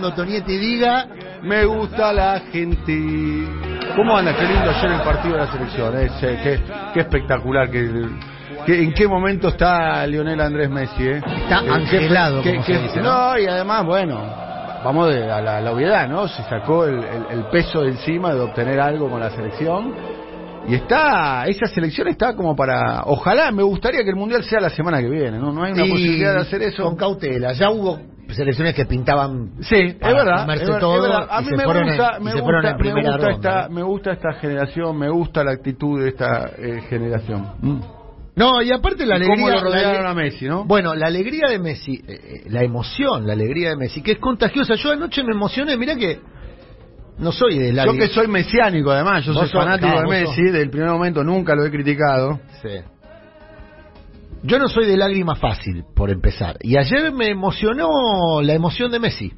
[0.00, 1.06] cuando Tonietti diga,
[1.42, 3.46] Me gusta la gente.
[3.96, 4.34] ¿Cómo anda?
[4.34, 5.94] Qué lindo ayer el partido de la selección.
[5.98, 6.08] eh,
[6.42, 6.60] qué,
[6.94, 7.70] qué espectacular.
[7.70, 11.02] Que- ¿En qué momento está Lionel Andrés Messi?
[11.06, 11.16] Eh?
[11.16, 13.32] Está qué- angelado, qué- como qué- se dice, ¿no?
[13.32, 14.20] no, y además, bueno,
[14.84, 16.28] vamos de- a la, la obviedad, ¿no?
[16.28, 19.94] Se sacó el, el- el peso de encima de obtener algo con la selección.
[20.68, 24.70] Y está, esa selección está como para, ojalá, me gustaría que el Mundial sea la
[24.70, 25.52] semana que viene, ¿no?
[25.52, 26.84] No hay una y posibilidad de hacer eso.
[26.84, 27.98] Con cautela, ya hubo
[28.34, 30.40] selecciones que pintaban Sí, es verdad.
[30.42, 31.28] comerse es ver- todo es verdad.
[31.30, 33.74] A mí se me fueron gusta, en- me se gusta, me gusta ronda, esta, ¿no?
[33.74, 37.46] me gusta esta generación, me gusta la actitud de esta eh, generación.
[37.60, 37.80] Mm.
[38.36, 39.36] No, y aparte la Y alegría...
[39.36, 40.64] cómo lo la rodearon ale- a Messi, ¿no?
[40.64, 44.18] Bueno, la alegría de Messi, eh, eh, la emoción, la alegría de Messi, que es
[44.18, 44.74] contagiosa.
[44.76, 46.20] Yo anoche me emocioné, mira que
[47.18, 50.42] no soy de la Yo que soy mesiánico además, yo soy fanático no, de Messi,
[50.42, 52.40] del primer momento nunca lo he criticado.
[54.42, 56.56] Yo no soy de lágrima fácil, por empezar.
[56.62, 59.32] Y ayer me emocionó la emoción de Messi.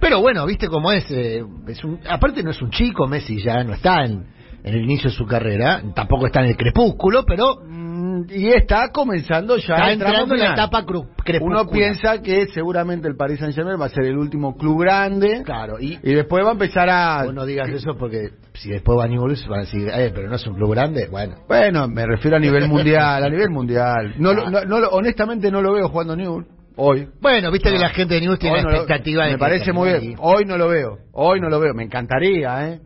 [0.00, 1.10] Pero bueno, viste cómo es.
[1.10, 4.26] eh, es un- aparte no es un chico, Messi ya no está en,
[4.64, 7.83] el inicio de su carrera, tampoco está en el crepúsculo, pero Mm,
[8.30, 11.62] Y está comenzando ya está entrando en la etapa crepúscula.
[11.62, 15.42] Uno piensa que seguramente el Paris Saint Germain va a ser el último club grande
[15.44, 17.24] Claro, y y después va a empezar a...
[17.24, 20.28] vos no digas eso porque si después va a Newell's van a decir, eh, pero
[20.28, 21.34] no es un club grande, bueno.
[21.48, 24.14] Bueno, me refiero a nivel mundial, a nivel mundial.
[24.18, 26.44] No, lo- no, no honestamente no lo veo jugando Newell
[26.76, 27.08] hoy.
[27.20, 29.40] Bueno, viste que la gente de Newell's tiene la no lo- expectativa de Me que
[29.40, 30.16] parece muy bien.
[30.18, 30.98] Hoy no lo veo.
[31.12, 31.72] Hoy no lo veo.
[31.74, 32.80] Me encantaría, ¿eh?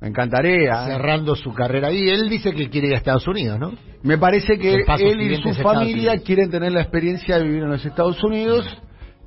[0.00, 0.70] Me encantaría.
[0.84, 0.86] ¿eh?
[0.92, 1.90] cerrando su carrera.
[1.92, 3.72] Y él dice que quiere ir a Estados Unidos, ¿no?
[4.02, 7.84] Me parece que él y su familia quieren tener la experiencia de vivir en los
[7.84, 8.64] Estados Unidos,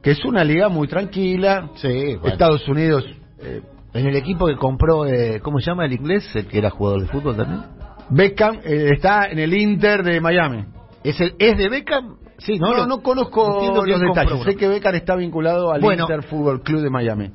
[0.01, 1.69] que es una liga muy tranquila.
[1.75, 2.27] Sí, bueno.
[2.27, 3.05] Estados Unidos.
[3.39, 3.61] eh,
[3.93, 6.27] En el equipo que compró, eh, ¿cómo se llama el inglés?
[6.35, 7.61] El que era jugador de fútbol también.
[8.09, 10.65] Beckham eh, está en el Inter de Miami.
[11.03, 12.15] ¿Es, el, ¿Es de Beckham?
[12.39, 12.77] Sí, No, ¿no?
[12.87, 14.43] no, Lo- conozco entiendo los detalles.
[14.43, 16.05] Sé que Beckham está vinculado al Bueno.
[16.05, 17.29] Inter Fútbol Club de Miami.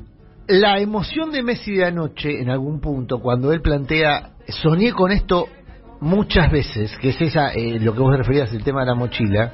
[0.49, 5.47] La emoción de Messi de anoche, en algún punto, cuando él plantea, soñé con esto
[6.01, 9.53] muchas veces, que es esa, eh, lo que vos referías, el tema de la mochila,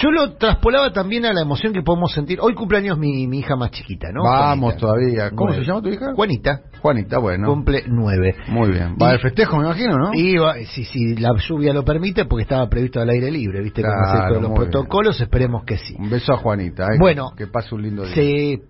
[0.00, 2.38] yo lo traspolaba también a la emoción que podemos sentir.
[2.40, 4.22] Hoy cumpleaños mi, mi hija más chiquita, ¿no?
[4.22, 4.80] Vamos Juanita.
[4.80, 5.30] todavía.
[5.30, 5.64] ¿Cómo Nueve.
[5.64, 6.14] se llama tu hija?
[6.14, 6.60] Juanita.
[6.80, 7.46] Juanita, bueno.
[7.48, 8.34] Cumple nueve.
[8.48, 8.96] Muy bien.
[9.00, 10.14] Va de festejo, me imagino, ¿no?
[10.14, 13.82] Y va- si, si la lluvia lo permite, porque estaba previsto al aire libre, ¿viste?
[13.82, 14.54] Claro, todos los bien.
[14.70, 15.94] protocolos, esperemos que sí.
[15.98, 16.84] Un beso a Juanita.
[16.84, 16.96] ¿eh?
[16.98, 17.32] Bueno.
[17.36, 18.14] Que pase un lindo día.
[18.14, 18.62] Sí,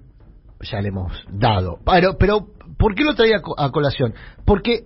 [0.63, 1.79] ya le hemos dado.
[1.85, 2.47] Pero, pero
[2.79, 4.15] ¿por qué lo traía a co- a colación?
[4.45, 4.85] Porque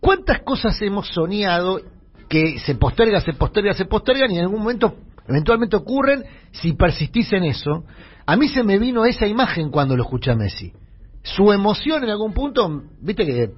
[0.00, 1.80] cuántas cosas hemos soñado
[2.28, 4.96] que se posterga, se posterga, se postergan y en algún momento
[5.28, 7.84] eventualmente ocurren si persistís en eso.
[8.26, 10.72] A mí se me vino esa imagen cuando lo escuché a Messi.
[11.22, 13.50] Su emoción en algún punto, viste que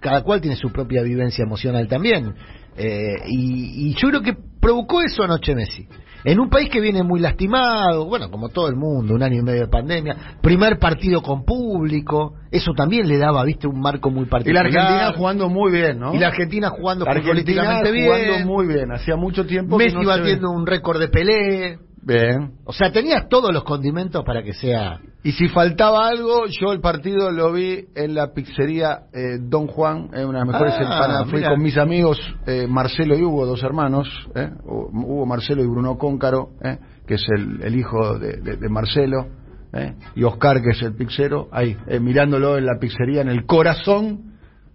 [0.00, 2.34] cada cual tiene su propia vivencia emocional también.
[2.76, 5.86] Eh, y, y yo creo que provocó eso anoche Messi.
[6.26, 9.42] En un país que viene muy lastimado, bueno, como todo el mundo, un año y
[9.44, 14.24] medio de pandemia, primer partido con público, eso también le daba, viste, un marco muy
[14.24, 14.64] Y particular.
[14.64, 16.12] la Argentina jugando muy bien, ¿no?
[16.12, 18.06] Y la Argentina jugando La Argentina futbolísticamente bien.
[18.06, 18.90] jugando muy bien.
[18.90, 21.78] Hacía mucho tiempo que Messi no se batiendo un récord de Pelé.
[22.06, 22.52] Bien.
[22.64, 25.00] O sea, tenías todos los condimentos para que sea...
[25.24, 30.10] Y si faltaba algo, yo el partido lo vi en la pizzería eh, Don Juan,
[30.14, 31.28] eh, una de las mejores Ah, empanadas.
[31.30, 35.98] Fui con mis amigos eh, Marcelo y Hugo, dos hermanos, eh, Hugo Marcelo y Bruno
[35.98, 36.78] Cóncaro, eh,
[37.08, 39.26] que es el, el hijo de, de- de Marcelo,
[39.72, 43.46] eh, y Oscar, que es el pizzero, ahí, eh, mirándolo en la pizzería, en el
[43.46, 44.34] corazón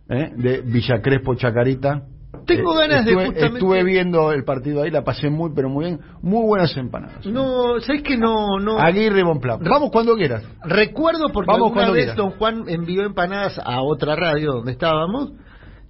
[0.09, 2.03] de Villa Crespo Chacarita.
[2.45, 5.85] Tengo ganas de estuve, justamente- Estuve viendo el partido ahí, la pasé muy, pero muy
[5.85, 5.99] bien.
[6.21, 7.25] Muy buenas empanadas.
[7.25, 8.79] No, ¿sabes que no, no...
[8.79, 9.59] Aguirre Bonplan.
[9.63, 10.43] Vamos cuando quieras.
[10.63, 12.15] Recuerdo porque Vamos alguna vez quieras.
[12.17, 15.31] Don Juan envió empanadas a otra radio donde estábamos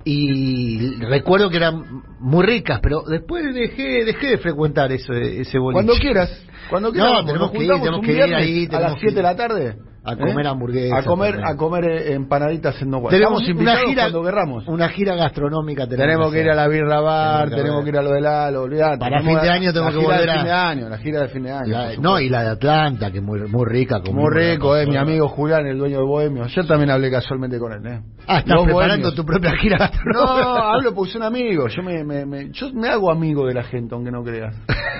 [0.03, 5.85] y recuerdo que eran muy ricas, pero después dejé dejé de frecuentar ese ese boliche.
[5.85, 7.11] Cuando quieras, cuando quieras.
[7.11, 9.15] No, tenemos que ir, juntamos tenemos un que ir viernes ahí, a las que 7
[9.15, 9.77] de la tarde.
[10.03, 11.53] A comer hamburguesas A comer, también.
[11.53, 13.11] a comer eh, empanaditas en No Guay.
[13.15, 14.67] Tenemos una gira cuando querramos.
[14.67, 18.01] una gira gastronómica Tenemos que ir a la Birra Bar, Tenemos que tenemos ir a
[18.01, 18.97] lo de Lalo, olvidate.
[18.97, 21.27] Para Tenemos fin de año tengo que volver a- fin de año, la gira de
[21.27, 21.67] fin de año.
[21.67, 24.97] La- no, y la de Atlanta, que es muy muy rica, Muy rico, eh, mi
[24.97, 26.47] amigo Julián, el dueño de Bohemio.
[26.47, 28.01] Yo también hablé casualmente con él, eh.
[28.27, 29.15] Ah, estás Los preparando bohemios.
[29.15, 30.71] tu propia gira No, gastronómica.
[30.73, 31.73] hablo porque son amigos.
[31.75, 34.55] Yo me, me, me- yo me hago amigo de la gente, aunque no creas.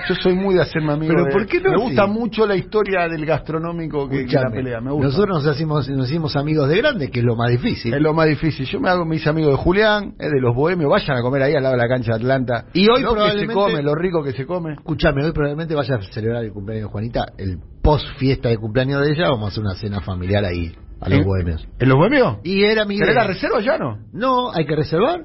[0.08, 1.12] Yo soy muy de hacerme amigo.
[1.14, 1.70] Pero de- ¿por qué no?
[1.70, 2.10] Me gusta Sí.
[2.10, 4.80] mucho la historia del gastronómico que, que la pelea.
[4.80, 5.08] Me gusta.
[5.08, 7.92] Nosotros nos hacimos, nos hicimos amigos de grandes, que es lo más difícil.
[7.94, 8.66] Es lo más difícil.
[8.66, 10.90] Yo me hago mis amigos de Julián, eh, de los bohemios.
[10.90, 12.66] Vayan a comer ahí al lado de la cancha de Atlanta.
[12.72, 14.74] Y hoy lo que probablemente- se come, lo rico que se come.
[14.74, 19.04] Escuchame, hoy probablemente vaya a celebrar el cumpleaños de Juanita, el post fiesta de cumpleaños
[19.04, 21.66] de ella, vamos a hacer una cena familiar ahí, a los ¿En- bohemios.
[21.78, 22.36] ¿En los bohemios?
[22.44, 23.22] Y era mi ¿Querés idea.
[23.22, 23.98] la reserva ya no?
[24.12, 25.24] No, hay que reservar.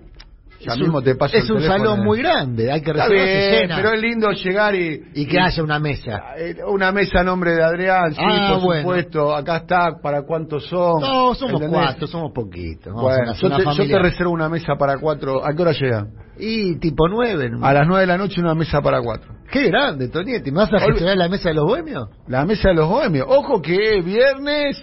[0.59, 1.83] Ya es mismo un, te paso es el un teléfono.
[1.83, 3.75] salón muy grande, hay que llena.
[3.75, 5.01] pero es lindo llegar y...
[5.13, 6.19] y que haya una mesa.
[6.37, 8.81] Eh, Una mesa a nombre de Adrián, sí, Ah, por bueno.
[8.81, 9.35] supuesto.
[9.35, 11.01] Acá está, ¿para cuántos son?
[11.01, 11.69] No, somos ¿Entendés?
[11.79, 12.91] cuatro, somos poquitos.
[12.93, 15.45] Bueno, yo te, yo te reservo una mesa para cuatro.
[15.45, 16.07] ¿A qué hora llega?
[16.39, 17.49] Y tipo nueve.
[17.61, 19.33] A las nueve de la noche una mesa para cuatro.
[19.51, 20.51] Qué grande, Tonietti.
[20.51, 22.09] ¿Me vas a gestionar la mesa de los bohemios?
[22.27, 23.25] La mesa de los bohemios.
[23.29, 24.77] Ojo que viernes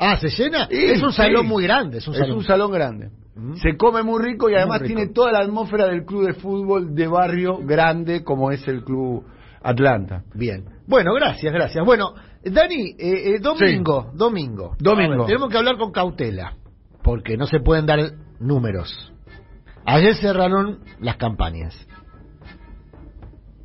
[0.00, 0.68] Ah, ¿se llena?
[0.70, 1.48] Sí, es un salón sí.
[1.48, 1.98] muy grande.
[1.98, 2.44] Es un salón.
[2.44, 3.08] salón grande.
[3.38, 3.56] Ujú.
[3.58, 4.94] Se come muy rico y además rico.
[4.94, 9.24] tiene toda la atmósfera del club de fútbol de barrio grande como es el club
[9.62, 10.24] Atlanta.
[10.34, 10.64] Bien.
[10.86, 11.84] Bueno, gracias, gracias.
[11.84, 14.74] Bueno, Dani, eh, eh, domingo, domingo.
[14.78, 15.18] Domingo.
[15.18, 16.54] Ver, tenemos que hablar con cautela,
[17.02, 18.00] porque no se pueden dar
[18.40, 19.12] números.
[19.84, 21.74] Ayer cerraron las campañas.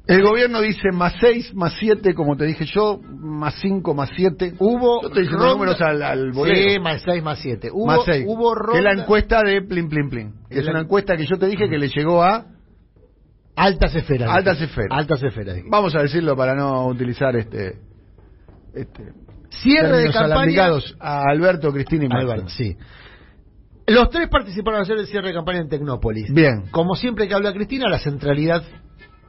[0.05, 4.55] El gobierno dice más 6, más 7, como te dije yo, más 5, más 7.
[4.59, 6.33] Hubo Yo estoy ronda- números al, al.
[6.33, 7.69] Sí, más 6, más 7.
[7.71, 8.25] Hubo, más 6.
[8.27, 10.33] hubo Que es la ronda- encuesta de Plin Plin Plin.
[10.50, 12.47] Que es La- una encuesta que yo te dije que le llegó a...
[13.55, 14.29] Altas esferas.
[14.29, 14.89] Altas esferas.
[14.91, 15.57] Altas esferas.
[15.69, 17.79] Vamos a decirlo para no utilizar este...
[18.73, 19.03] este
[19.61, 20.67] Cierre de campaña.
[20.99, 22.07] a Alberto, Cristina y.
[22.11, 22.75] Alberto, sí.
[23.88, 26.33] Los tres participaron ayer del cierre de campaña en Tecnópolis.
[26.33, 26.63] Bien.
[26.71, 28.63] Como siempre que habla Cristina, la centralidad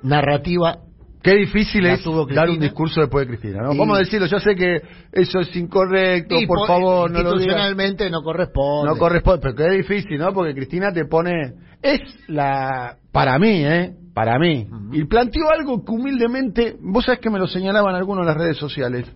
[0.04, 0.78] narrativa
[1.22, 2.04] Qué difícil es
[2.34, 3.72] dar un discurso después de Cristina, ¿no?
[3.72, 7.20] Y- Vamos a decirlo, yo sé que eso es incorrecto, y por po- favor, no
[7.22, 7.40] lo digas.
[7.46, 8.90] institucionalmente no corresponde.
[8.92, 10.34] No corresponde, pero es difícil, ¿no?
[10.34, 11.54] Porque Cristina te pone...
[11.80, 12.98] Es la...
[13.10, 13.94] Para mí, ¿eh?
[14.12, 14.66] Para mí.
[14.92, 16.76] Y planteó algo que humildemente...
[16.78, 19.10] Vos sabés que me lo señalaban algunos en las redes sociales.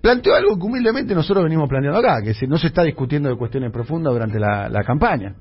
[0.00, 3.36] Planteó algo que humildemente nosotros venimos planteando acá, que se- no se está discutiendo de
[3.36, 5.34] cuestiones profundas durante la, la campaña.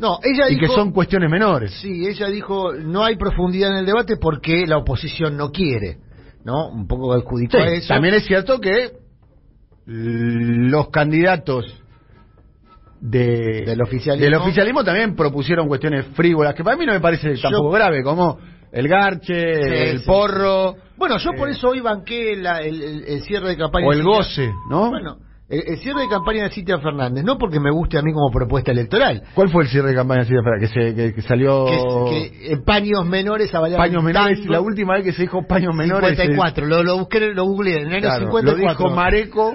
[0.00, 0.66] No, ella Y dijo...
[0.66, 1.72] que son cuestiones menores.
[1.80, 5.98] Sí, ella dijo, no hay profundidad en el debate porque la oposición no quiere,
[6.44, 6.68] ¿no?
[6.70, 7.88] Un poco adjudicó Sí, a eso.
[7.88, 8.92] También es cierto que
[9.86, 11.66] los candidatos
[13.00, 14.24] de, Del oficialismo.
[14.24, 18.02] del oficialismo también propusieron cuestiones frívolas, que para mí no me parece Yo- tampoco grave,
[18.02, 18.38] como
[18.72, 22.82] el garche, Sí, el sí, porro, Bueno, yo por Eh, eso hoy banqué la- el,
[22.82, 23.86] el- el cierre de campaña.
[23.86, 24.90] o el goce, ¿no?
[24.90, 25.16] Bueno,
[25.50, 28.30] el, el cierre de campaña de Cintia Fernández, no porque me guste a mí como
[28.30, 31.66] propuesta electoral, ¿Cuál fue el cierre de campaña sí, espera, que, se, que, que salió
[32.08, 34.38] que, que, paños menores a bailar paños menores?
[34.38, 36.16] tango, La última vez que se dijo paños menores.
[36.16, 38.52] 54, lo, lo busqué, lo googleé, en el año Claro, 54.
[38.52, 39.54] lo dijo Mareco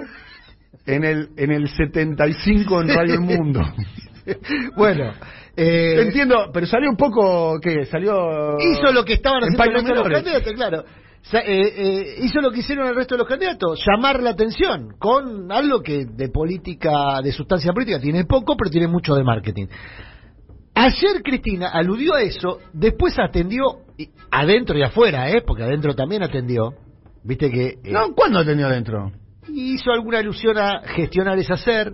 [0.86, 3.60] en el, en el 75 en Radio El Mundo.
[4.76, 5.12] bueno,
[5.56, 7.86] eh, Entiendo, pero salió un poco, ¿qué?
[7.86, 8.56] Salió...
[8.58, 10.84] hizo lo que estaban en haciendo de los candidatos, claro.
[11.32, 15.50] Eh, eh, hizo lo que hicieron el resto de los candidatos, llamar la atención con
[15.50, 19.66] algo que de política, de sustancia política tiene poco, pero tiene mucho de marketing.
[20.74, 23.62] Ayer Cristina aludió a eso, después atendió
[23.98, 25.42] y- adentro y afuera, ¿eh?
[25.44, 26.74] porque adentro también atendió.
[27.24, 29.10] Viste que eh, No, ¿cuándo atendió adentro?
[29.48, 31.92] hizo alguna alusión a gestionar es hacer,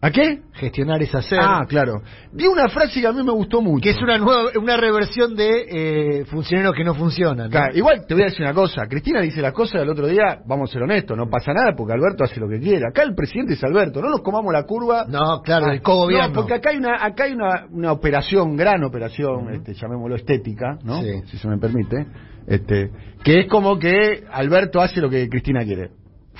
[0.00, 0.42] ¿A qué?
[0.52, 1.40] gestionar es hacer.
[1.42, 2.02] Ah, claro.
[2.32, 3.82] Vi una frase que a mí me gustó mucho.
[3.82, 7.50] que es una nueva una reversión de eh, funcionarios que no funcionan.
[7.74, 8.86] igual te voy a decir una cosa.
[8.88, 11.94] Cristina dice las cosas del otro día, vamos a ser honestos, no pasa nada porque
[11.94, 12.84] Alberto hace lo que quiere.
[12.88, 15.04] Acá el presidente es Alberto, no nos comamos la curva.
[15.08, 16.28] No, claro, Ah, el cogobierno.
[16.28, 20.78] No, porque acá hay una, acá hay una, una operación, gran operación, este, llamémoslo estética,
[20.84, 21.02] ¿no?
[21.02, 21.22] Sí.
[21.26, 22.06] Si se me permite,
[22.46, 22.90] este,
[23.24, 25.90] que es como que Alberto hace lo que Cristina quiere.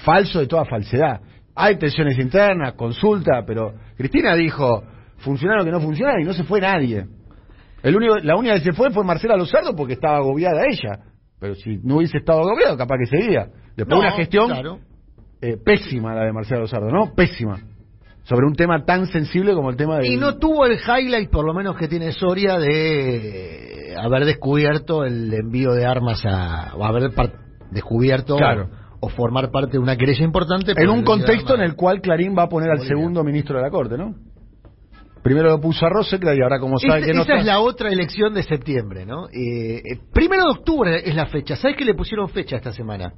[0.05, 1.21] Falso de toda falsedad.
[1.61, 4.85] Hay tensiones internas, consulta, pero Cristina dijo,
[5.19, 7.07] funcionaron que no funcionaron y no se fue nadie.
[7.83, 11.00] El único, la única que se fue fue Marcela Lozardo porque estaba agobiada ella.
[11.41, 13.49] Pero si no hubiese estado agobiado, capaz que seguía.
[13.77, 14.79] Después No, una gestión claro.
[15.41, 17.12] eh, pésima la de Marcela Lozardo, ¿no?
[17.15, 17.59] Pésima.
[18.23, 20.09] Sobre un tema tan sensible como el tema de...
[20.09, 25.33] Y no tuvo el highlight, por lo menos que tiene Soria, de haber descubierto el
[25.35, 26.75] envío de armas a.
[26.77, 27.11] o haber
[27.71, 28.69] descubierto Claro.
[29.00, 30.75] O formar parte de una querella importante.
[30.75, 33.57] por En el un contexto en el cual Clarín va a poner al segundo ministro
[33.57, 34.14] de la Corte, ¿no?
[35.23, 37.40] Primero lo puso a Rosecra y ahora como sabe que no esa está...
[37.40, 39.28] es la otra elección de septiembre, ¿no?
[39.28, 41.57] Eh, eh, primero de octubre es la fecha.
[41.57, 43.12] ¿Sabes que le pusieron fecha esta semana?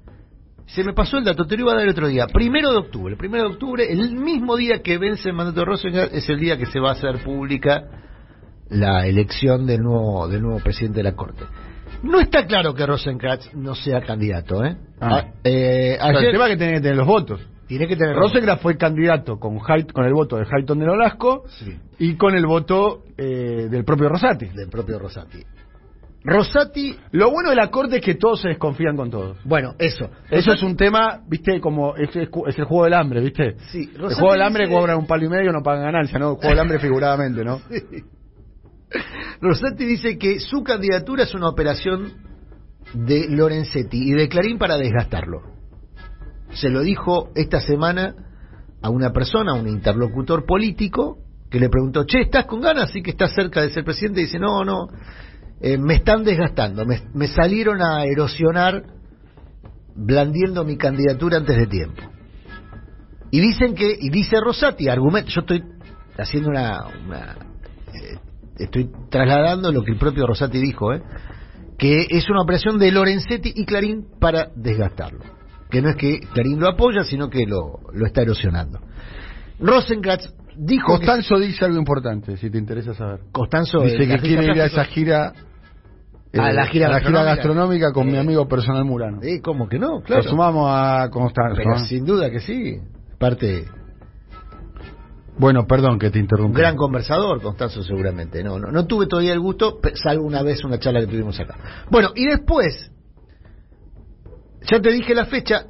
[0.66, 2.26] Se me pasó el dato, te lo iba a dar el otro día.
[2.26, 3.16] Primero de octubre.
[3.16, 6.56] Primero de octubre, el mismo día que vence el mandato de Rosenberg, es el día
[6.56, 7.82] que se va a hacer pública
[8.70, 11.44] la elección del nuevo, del nuevo presidente de la Corte.
[12.02, 14.76] No está claro que Rosenkrantz no sea candidato, ¿eh?
[15.00, 15.16] Ah.
[15.18, 17.40] A- eh, el tema es que tiene que tener los votos.
[17.66, 21.76] tiene que tener Rosecra fue candidato con, con el voto de Hayton de Nolasco Sí.
[21.98, 24.46] y con el voto eh, del propio Rosati.
[24.46, 25.38] del propio Rosati.
[26.22, 29.38] Rosati, Lo bueno de la Corte es que todos se desconfían con todos.
[29.44, 30.10] bueno, eso.
[30.30, 33.54] Eso es un tema, viste, como es, es- es el juego del hambre, viste.
[33.70, 36.30] Sí, el juego del hambre dice- cobran un palo y medio, no pagan ganancia, ¿no?
[36.32, 37.60] El juego del hambre figuradamente, ¿no?
[39.40, 42.12] Rosati dice que su candidatura es una operación
[42.94, 45.42] de Lorenzetti y de Clarín para desgastarlo.
[46.52, 48.14] Se lo dijo esta semana
[48.82, 51.18] a una persona, a un interlocutor político,
[51.50, 52.90] que le preguntó, che, ¿estás con ganas?
[52.90, 54.20] Sí que estás cerca de ser presidente.
[54.20, 54.88] Y dice, no, no,
[55.60, 58.84] eh, me están desgastando, me, me salieron a erosionar
[59.94, 62.02] blandiendo mi candidatura antes de tiempo.
[63.30, 65.62] Y dicen que, y dice Rosati, argumento, yo estoy
[66.18, 67.36] haciendo una, una
[67.94, 68.18] eh,
[68.62, 71.02] estoy trasladando lo que el propio Rosati dijo, ¿eh?
[71.78, 75.20] que es una operación de Lorenzetti y Clarín para desgastarlo.
[75.70, 78.80] Que no es que Clarín lo apoya, sino que lo, lo está erosionando.
[79.60, 80.86] Rosenkratz dijo.
[80.96, 83.20] Costanzo dice algo importante, si te interesa saber.
[83.32, 85.32] Costanzo dice que quiere ir a esa gira.
[86.32, 89.18] a la gira, a la gastronómica, gira gastronómica con mi Eh, amigo personal Murano.
[89.22, 90.00] Eh, ¿Cómo que no?
[90.02, 90.22] Claro.
[90.22, 91.56] Lo sumamos a Constanzo.
[91.56, 91.84] Pero ¿eh?
[91.88, 92.78] sin duda que sí.
[93.18, 93.66] Parte,
[95.40, 96.58] Bueno, perdón que te un interrumpí.
[96.58, 98.44] gran conversador, Constanzo, seguramente.
[98.44, 101.86] No, no, tuve todavía el gusto, salvo una vez una charla que tuvimos acá.
[101.90, 102.92] Bueno, y después,
[104.70, 105.64] ya te dije la fecha,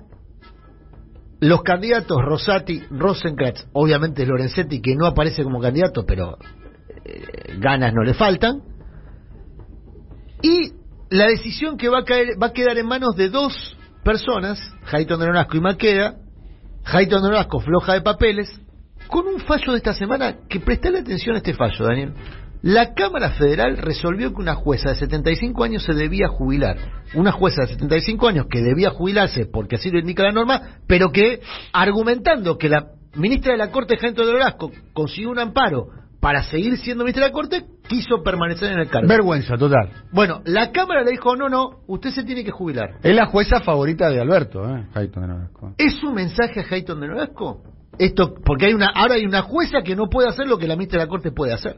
[1.38, 6.36] los candidatos Rosati, Rosenkratz, obviamente Lorenzetti, que no aparece como candidato, pero
[7.04, 8.62] eh, ganas no le faltan.
[10.42, 10.72] Y
[11.10, 15.20] la decisión que va a caer va a quedar en manos de dos personas, Jaiton
[15.20, 16.16] Nolasco y Maqueda.
[16.82, 18.50] Jaiton Nolasco floja de papeles,
[19.10, 22.14] con un fallo de esta semana que prestale atención a este fallo, Daniel.
[22.62, 26.76] La Cámara Federal resolvió que una jueza de 75 años se debía jubilar.
[27.14, 31.10] Una jueza de 75 años que debía jubilarse porque así lo indica la norma, pero
[31.10, 31.40] que
[31.72, 35.88] argumentando que la ministra de la Corte, Jaiton de Nolasco, consiguió un amparo
[36.20, 39.08] para seguir siendo ministra de la Corte, quiso permanecer en el cargo.
[39.08, 39.88] Vergüenza, total.
[40.12, 42.98] Bueno, la Cámara le dijo, no, no, usted se tiene que jubilar.
[43.02, 44.86] Es la jueza favorita de Alberto, ¿eh?
[44.94, 45.74] Hayton de Nolasco.
[45.78, 47.62] ¿Es un mensaje a Hayton de Nolasco?
[47.98, 50.76] Esto, porque hay una, ahora hay una jueza que no puede hacer lo que la
[50.76, 51.76] ministra de la Corte puede hacer.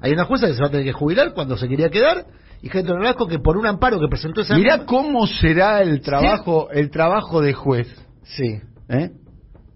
[0.00, 2.26] Hay una jueza que se va a tener que jubilar cuando se quería quedar,
[2.62, 6.00] y de Nolasco que por un amparo que presentó esa Mirá misma- cómo será el
[6.00, 7.88] trabajo, el trabajo de juez,
[8.22, 8.60] Sí.
[8.88, 9.10] ¿eh?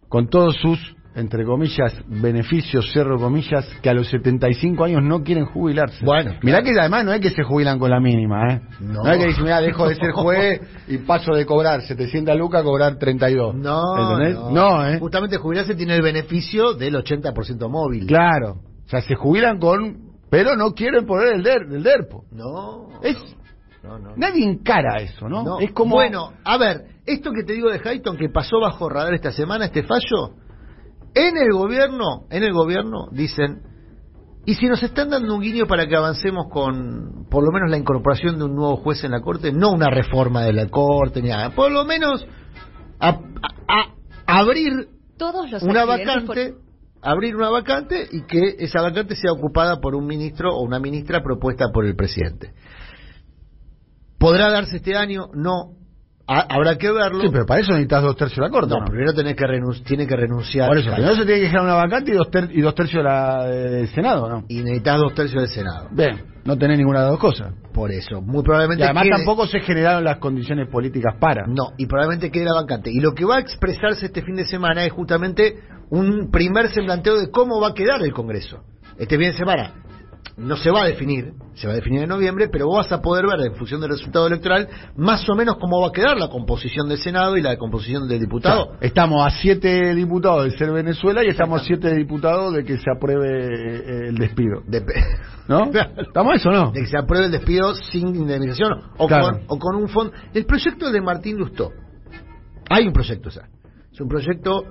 [0.08, 5.46] Con todos sus, entre comillas, beneficios, cierro comillas, que a los 75 años no quieren
[5.46, 6.04] jubilarse.
[6.04, 6.64] Bueno, Mirá claro.
[6.64, 8.60] que además no es que se jubilan con la mínima, ¿eh?
[8.80, 9.04] No.
[9.10, 12.64] es que dicen, mirá, dejo de ser juez y paso de cobrar 700 lucas a
[12.64, 13.56] cobrar 32.
[13.56, 14.34] No, ¿Entendés?
[14.36, 14.50] no.
[14.50, 14.98] No, ¿eh?
[15.00, 18.06] Justamente jubilarse tiene el beneficio del 80% móvil.
[18.06, 18.60] Claro.
[18.86, 20.08] O sea, se jubilan con...
[20.30, 22.24] Pero no quieren poner el, der, el DERPO.
[22.32, 23.00] No.
[23.02, 23.16] Es...
[23.82, 24.14] no, no.
[24.16, 25.42] Nadie encara eso, ¿no?
[25.42, 25.60] No.
[25.60, 25.96] Es como...
[25.96, 29.64] Bueno, a ver, esto que te digo de Hayton que pasó bajo radar esta semana,
[29.64, 30.34] este fallo,
[31.14, 33.62] en el gobierno, en el gobierno dicen,
[34.46, 37.76] y si nos están dando un guiño para que avancemos con por lo menos la
[37.76, 41.28] incorporación de un nuevo juez en la corte, no una reforma de la corte ni
[41.28, 42.26] nada, por lo menos
[42.98, 43.18] a, a-
[43.68, 43.94] a-
[44.40, 44.88] abrir
[45.18, 46.54] Todos los una vacante,
[47.02, 51.22] abrir una vacante y que esa vacante sea ocupada por un ministro o una ministra
[51.22, 52.52] propuesta por el presidente.
[54.18, 55.28] ¿Podrá darse este año?
[55.34, 55.74] No.
[56.28, 57.22] Ha- habrá que verlo.
[57.22, 58.68] Sí, pero para eso necesitas dos tercios de la corte.
[58.74, 58.84] no, ¿no?
[58.86, 59.44] primero tenés que
[59.86, 60.68] tiene que renunciar.
[60.68, 63.02] Por eso, primero se tiene que dejar una vacante y dos, ter- y dos tercios
[63.02, 64.44] de la, del Senado, ¿no?
[64.48, 65.88] Y necesitas dos tercios del Senado.
[65.90, 67.54] Bien, no tenés ninguna de las dos cosas.
[67.72, 68.82] Por eso, muy probablemente.
[68.82, 71.46] Y además quede- tampoco se generaron las condiciones políticas para.
[71.46, 72.90] No, y probablemente quede la vacante.
[72.92, 75.54] Y lo que va a expresarse este fin de semana es justamente
[75.90, 78.64] un primer semblanteo de cómo va a quedar el Congreso.
[78.98, 79.72] Este fin de semana
[80.36, 83.02] no se va a definir, se va a definir en noviembre, pero vos vas a
[83.02, 86.28] poder ver en función del resultado electoral más o menos cómo va a quedar la
[86.28, 88.66] composición del Senado y la composición del diputado.
[88.66, 92.78] Claro, estamos a siete diputados de ser Venezuela y estamos a siete diputados de que
[92.78, 94.62] se apruebe eh, el despido.
[94.66, 94.84] De,
[95.48, 95.70] ¿No?
[95.96, 96.70] ¿Estamos a eso o no?
[96.70, 99.38] de que se apruebe el despido sin indemnización o, Claro.
[99.38, 100.12] con, o con un fondo.
[100.32, 101.70] El proyecto de Martín Lustó.
[102.70, 103.44] Hay un proyecto, o sea.
[103.92, 104.62] Es un proyecto,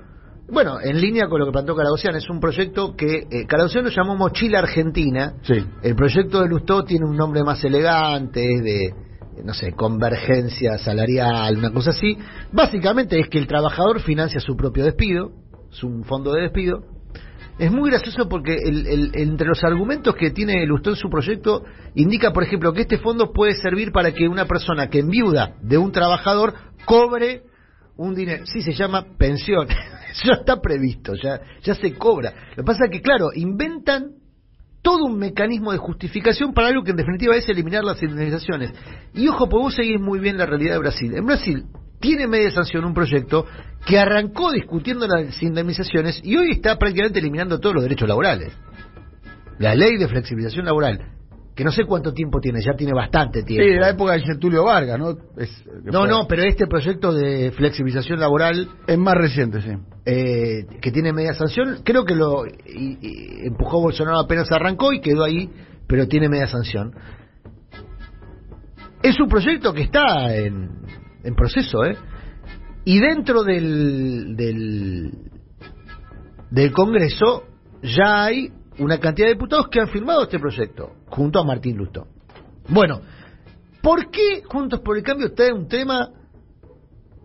[0.49, 3.89] bueno, en línea con lo que planteó Caragosian, es un proyecto que eh, Caragosian lo
[3.91, 5.33] llamó Mochila Argentina.
[5.43, 5.55] Sí.
[5.83, 8.93] El proyecto de Lustó tiene un nombre más elegante, es de,
[9.43, 12.17] no sé, convergencia salarial, una cosa así.
[12.51, 15.31] Básicamente es que el trabajador financia su propio despido,
[15.71, 16.83] es un fondo de despido.
[17.59, 21.63] Es muy gracioso porque el- el- entre los argumentos que tiene Lustó en su proyecto
[21.95, 25.77] indica, por ejemplo, que este fondo puede servir para que una persona que enviuda de
[25.77, 26.53] un trabajador
[26.85, 27.41] cobre
[27.97, 28.45] un dinero.
[28.45, 29.67] Sí, se llama pensión.
[30.23, 32.33] ya está previsto, ya, ya se cobra.
[32.51, 34.11] Lo que pasa es que, claro, inventan
[34.81, 38.73] todo un mecanismo de justificación para algo que en definitiva es eliminar las indemnizaciones.
[39.13, 41.13] Y ojo, pues vos seguís muy bien la realidad de Brasil.
[41.15, 41.65] En Brasil
[41.99, 43.45] tiene media sanción un proyecto
[43.85, 48.53] que arrancó discutiendo las indemnizaciones y hoy está prácticamente eliminando todos los derechos laborales.
[49.59, 51.16] La ley de flexibilización laboral,
[51.57, 53.65] que no sé cuánto tiempo tiene, ya tiene bastante Sí, tiempo.
[53.73, 55.17] de la época de Getulio Vargas, ¿no?
[55.37, 59.71] Es, No, no, pero este proyecto de flexibilización laboral Es más reciente, sí.
[60.05, 65.01] eh, que tiene media sanción, creo que lo y- y empujó Bolsonaro apenas arrancó y
[65.01, 65.49] quedó ahí,
[65.87, 66.93] pero tiene media sanción.
[69.01, 70.69] Es un proyecto que está en,
[71.23, 71.97] en proceso, ¿eh?
[72.85, 75.11] Y dentro del, del,
[76.51, 77.43] del Congreso
[77.81, 78.49] ya hay
[78.79, 82.07] una cantidad de diputados que han firmado este proyecto, junto a Martín Lustó.
[82.69, 83.01] Bueno,
[83.81, 86.09] ¿por qué Juntos por el Cambio trae un tema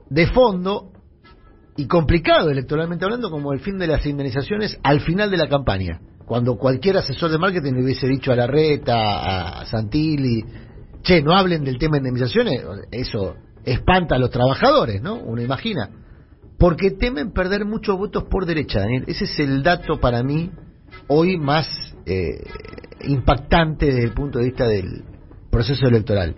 [0.08, 0.92] de fondo
[1.76, 6.00] y complicado electoralmente hablando como el fin de las indemnizaciones al final de la campaña?
[6.26, 10.44] Cuando cualquier asesor de marketing le hubiese dicho a Larreta, a Santilli,
[11.02, 13.34] che, no hablen del tema de indemnizaciones, eso
[13.64, 15.16] espanta a los trabajadores, ¿no?
[15.16, 15.90] Uno imagina.
[16.58, 19.04] Porque temen perder muchos votos por derecha, Daniel.
[19.08, 20.50] Ese es el dato para mí
[21.08, 21.66] hoy más
[22.06, 22.44] eh,
[23.04, 25.04] impactante desde el punto de vista del
[25.50, 26.36] proceso electoral.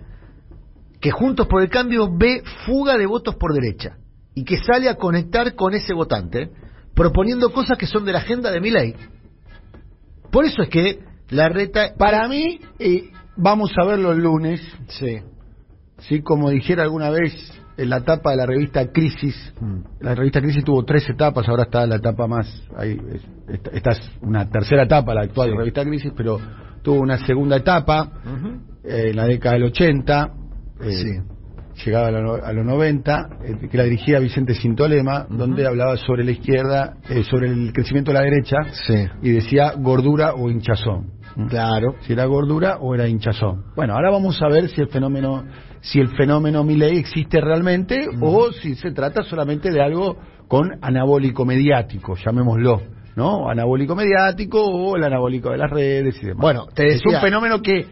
[0.99, 3.97] Que Juntos por el Cambio ve fuga de votos por derecha
[4.33, 6.49] y que sale a conectar con ese votante
[6.93, 8.95] proponiendo cosas que son de la agenda de mi ley.
[10.31, 11.93] Por eso es que la reta...
[11.97, 14.61] Para mí, eh, vamos a verlo el lunes.
[14.87, 15.19] Sí.
[15.99, 17.33] Sí, como dijera alguna vez
[17.77, 19.79] en la etapa de la revista Crisis, Mm.
[20.01, 23.91] la revista Crisis tuvo tres etapas, ahora está la etapa más, ahí, es- esta, esta
[23.91, 25.57] es una tercera etapa, la actual Sí.
[25.57, 26.39] revista Crisis, pero
[26.81, 28.11] tuvo una segunda etapa
[28.83, 30.29] eh, en la década del 80,
[30.81, 31.85] eh, Sí.
[31.85, 36.97] llegaba a, los 90, eh, que la dirigía Vicente Sintolema, donde hablaba sobre la izquierda,
[37.09, 39.07] eh, sobre el crecimiento de la derecha, Sí.
[39.23, 41.13] y decía gordura o hinchazón.
[41.49, 41.95] Claro.
[42.01, 43.65] si era gordura o era hinchazón.
[43.75, 45.43] Bueno, ahora vamos a ver si el fenómeno
[45.85, 51.45] si el fenómeno Milley existe realmente o si se trata solamente de algo con anabólico
[51.45, 52.81] mediático, llamémoslo,
[53.15, 53.47] ¿no?
[53.47, 56.41] Anabólico mediático o el anabólico de las redes y demás.
[56.41, 57.85] Bueno, te es un fenómeno que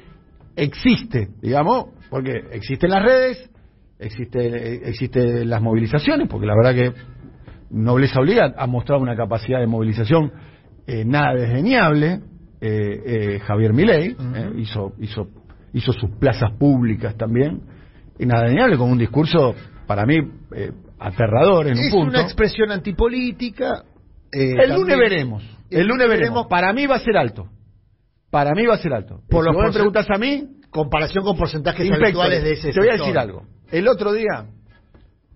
[0.55, 3.51] existe, digamos, porque existen las redes,
[4.00, 6.93] existe existen las movilizaciones, porque la verdad que
[7.69, 10.32] Nobleza Obliga ha mostrado una capacidad de movilización
[10.88, 12.21] eh, nada desdeñable.
[12.60, 15.27] Eh, eh, Javier Milei eh, hizo, hizo,
[15.73, 17.62] hizo sus plazas públicas también,
[18.17, 19.56] desdeñable, con un discurso
[19.88, 20.17] para mí
[20.56, 22.10] eh, aterrador en un es punto.
[22.10, 23.84] una expresión antipolítica.
[24.32, 25.43] eh, El lunes veremos.
[25.69, 26.47] El lunes veremos.
[26.47, 27.47] Para mí va a ser alto.
[28.32, 29.21] Para mí va a ser alto.
[29.30, 32.89] Por si me porcent- preguntas a mí, comparación con porcentajes habituales de ese te voy
[32.89, 33.43] a decir algo.
[33.71, 34.45] El otro día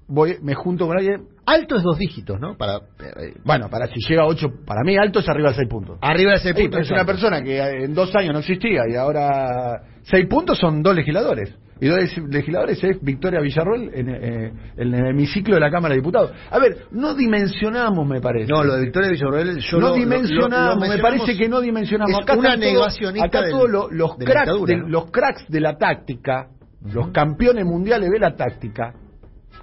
[0.08, 1.28] voy, me junto con alguien.
[1.46, 2.58] Alto es dos dígitos, ¿no?
[2.58, 5.70] Para eh, Bueno, para si llega a 8, para mí alto es arriba de 6
[5.70, 5.98] puntos.
[6.02, 6.72] arriba de ese Sí, punto.
[6.72, 10.58] pero es una persona que eh, en dos años no existía y ahora 6 puntos
[10.60, 11.56] son dos legisladores.
[11.80, 16.02] Y dos legisladores es Victoria Villarroel en, eh, en el hemiciclo de la Cámara de
[16.02, 16.32] Diputados.
[16.50, 18.52] A ver, no dimensionamos, me parece.
[18.52, 21.62] No, lo de Victoria Villarroel yo no lo- dimensionamos, lo- lo me parece que no
[21.62, 22.20] dimensionamos.
[22.22, 24.88] Acá una todos- negacionista acá del- todos los, cracks de, ¿no?
[24.88, 26.48] los cracks de la táctica,
[26.94, 28.94] los campeones mundiales de la táctica,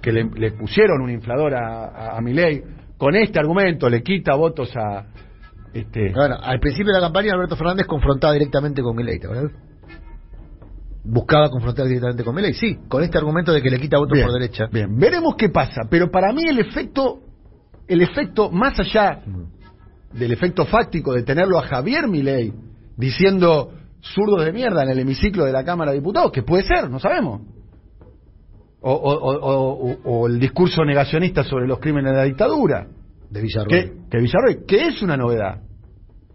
[0.01, 2.61] que le, le pusieron un inflador a, a, a Milei,
[2.97, 5.05] con este argumento le quita votos a...
[5.73, 9.51] Este, Bueno, al principio de la campaña Alberto Fernández confrontaba directamente con Milei, ¿te acuerdas?
[11.07, 14.33] Buscaba confrontar directamente con Milei, sí, con este argumento de que le quita votos por
[14.33, 14.65] derecha.
[14.71, 15.83] Bien, veremos qué pasa.
[15.89, 17.19] Pero para mí el efecto,
[17.87, 19.21] el efecto más allá
[20.13, 22.51] del efecto fáctico de tenerlo a Javier Milei
[22.97, 26.89] diciendo zurdos de mierda en el hemiciclo de la Cámara de Diputados, que puede ser,
[26.89, 27.41] no sabemos.
[28.81, 32.87] O, o- o- o- o el discurso negacionista sobre los crímenes de la dictadura,
[33.29, 33.69] De Villarroel.
[33.69, 35.61] que, que Villarroel, que es una novedad.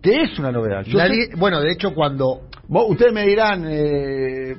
[0.03, 0.85] Que es una novedad.
[0.85, 4.55] Yo Nadie- sé- bueno, de hecho, cuando Vos- ustedes me dirán, eh,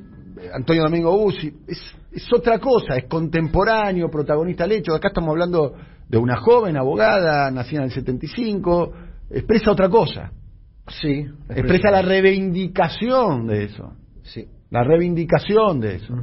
[0.54, 1.80] Antonio Domingo Bussi, es,
[2.12, 4.94] es otra cosa, es contemporáneo, protagonista del hecho.
[4.94, 5.74] Acá estamos hablando
[6.10, 8.92] de una joven abogada, nacida en el 75,
[9.30, 10.32] expresa otra cosa.
[10.88, 11.26] Sí.
[11.50, 13.94] Expresa la reivindicación de eso.
[14.24, 14.46] Sí.
[14.72, 16.14] La reivindicación de eso.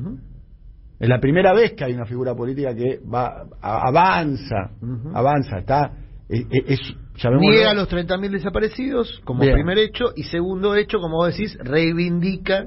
[1.01, 4.73] Es la primera vez que hay una figura política que va a- avanza,
[5.15, 5.93] avanza, está
[6.29, 9.55] es, es- llamémoslo- Niega los 30.000 desaparecidos como Bien.
[9.55, 12.67] primer hecho y segundo hecho, como vos decís, reivindica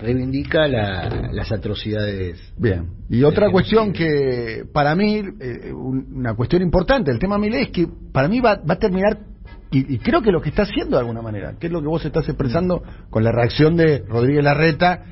[0.00, 2.38] reivindica la- las atrocidades.
[2.56, 2.86] Bien.
[3.10, 7.70] Y otra cuestión que para mí, eh, un- una cuestión importante, el tema Milei es
[7.70, 9.18] que para mí va, va a terminar,
[9.72, 11.88] y, y creo que lo que está haciendo de alguna manera, que es lo que
[11.88, 15.02] vos estás expresando con la reacción de Rodríguez Larreta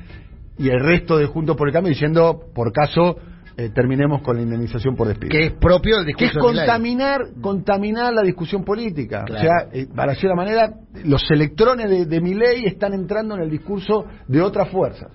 [0.57, 3.17] y el resto de Juntos por el Cambio diciendo, por caso,
[3.57, 5.31] eh, terminemos con la indemnización por despido.
[5.31, 6.67] Que es propio del que es discurso de Milei.
[6.67, 9.23] contaminar, contaminar la discusión política.
[9.25, 9.41] Claro.
[9.41, 13.41] O sea, eh, para decir la manera, los electrones de, de Milei están entrando en
[13.41, 15.11] el discurso de otras fuerzas.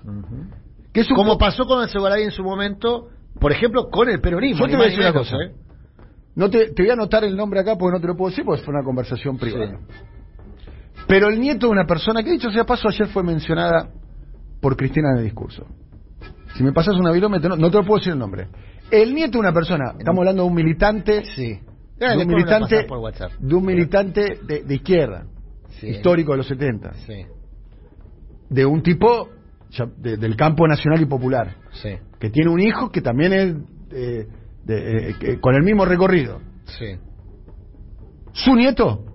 [0.91, 3.07] Que es un Como pasó con el Segolay en su momento,
[3.39, 4.65] por ejemplo, con el peronismo.
[4.65, 5.37] Yo te voy a decir una cosa.
[5.37, 5.53] ¿eh?
[6.35, 8.43] No te, te voy a anotar el nombre acá porque no te lo puedo decir
[8.43, 9.79] porque fue una conversación privada.
[11.07, 13.89] Pero el nieto de una persona que, dicho sea paso, ayer fue mencionada
[14.59, 15.65] por Cristina en el discurso.
[16.55, 18.47] Si me pasas una bilómetro, no, no te lo puedo decir el nombre.
[18.91, 21.59] El nieto de una persona, estamos hablando de un militante, Sí.
[21.99, 22.85] de un lo militante,
[23.39, 25.25] de un militante de, de izquierda,
[25.79, 25.87] Sí.
[25.87, 27.25] histórico de los 70, Sí,
[28.49, 29.29] de un tipo
[29.97, 31.89] de- del campo nacional y popular, sí,
[32.19, 33.55] que tiene un hijo que también es
[33.95, 34.27] eh,
[34.65, 36.39] de- eh, que- con el mismo recorrido.
[36.65, 36.97] sí.
[38.33, 39.05] Su nieto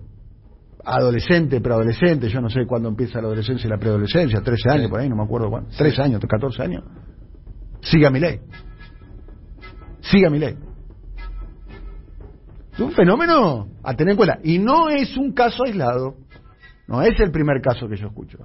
[0.85, 5.01] adolescente, preadolescente, yo no sé cuándo empieza la adolescencia y la preadolescencia, 13 años por
[5.01, 6.85] ahí, no me acuerdo cuándo, 13 años, 14 años,
[7.81, 8.41] siga mi ley.
[10.01, 10.57] Siga mi ley.
[12.73, 14.38] Es un fenómeno a tener en cuenta.
[14.45, 16.14] Y no es un caso aislado.
[16.87, 18.38] No es el primer caso que yo escucho.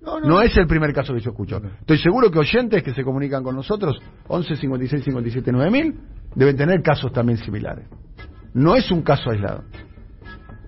[0.00, 1.60] No, No es el primer caso que yo escucho.
[1.80, 5.94] Estoy seguro que oyentes que se comunican con nosotros, 11 56 57 9000,
[6.34, 7.86] deben tener casos también similares.
[8.54, 9.64] No es un caso aislado.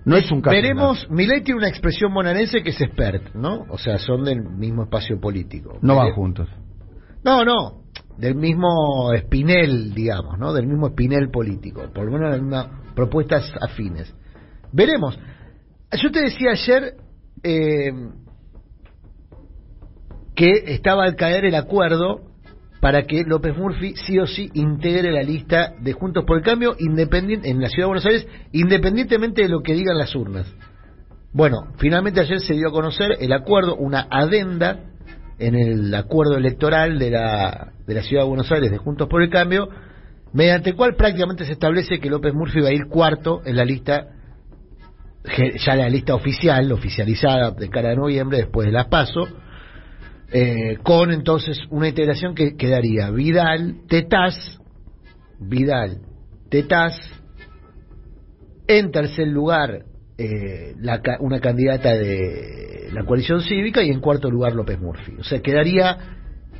[0.05, 3.65] No es un caso Veremos, Milei tiene una expresión bonaerense que es expert, ¿no?
[3.69, 5.77] O sea, son del mismo espacio político.
[5.81, 6.49] No van juntos.
[7.23, 7.80] No, no,
[8.17, 10.53] del mismo espinel, digamos, ¿no?
[10.53, 14.13] Del mismo espinel político, por lo menos en propuestas afines.
[14.71, 15.17] Veremos.
[15.91, 16.93] Yo te decía ayer
[17.43, 17.91] eh,
[20.35, 22.21] que estaba al caer el acuerdo
[22.79, 26.75] para que López Murphy sí o sí integre la lista de Juntos por el Cambio
[26.79, 30.51] independiente, en la Ciudad de Buenos Aires, independientemente de lo que digan las urnas.
[31.31, 34.90] Bueno, finalmente ayer se dio a conocer el acuerdo, una adenda
[35.41, 39.23] en el acuerdo electoral de la, de la Ciudad de Buenos Aires de Juntos por
[39.23, 39.69] el Cambio,
[40.33, 43.65] mediante el cual prácticamente se establece que López Murphy va a ir cuarto en la
[43.65, 44.09] lista,
[45.65, 49.27] ya la lista oficial, oficializada de cara a noviembre, después de las PASO,
[50.31, 54.59] eh, con entonces una integración que quedaría Vidal, Tetaz,
[55.39, 56.01] Vidal,
[56.49, 56.95] Tetaz,
[58.67, 59.85] en tercer lugar
[60.17, 65.13] eh, la una candidata de la coalición cívica y en cuarto lugar López Murphy.
[65.19, 65.97] O sea, quedaría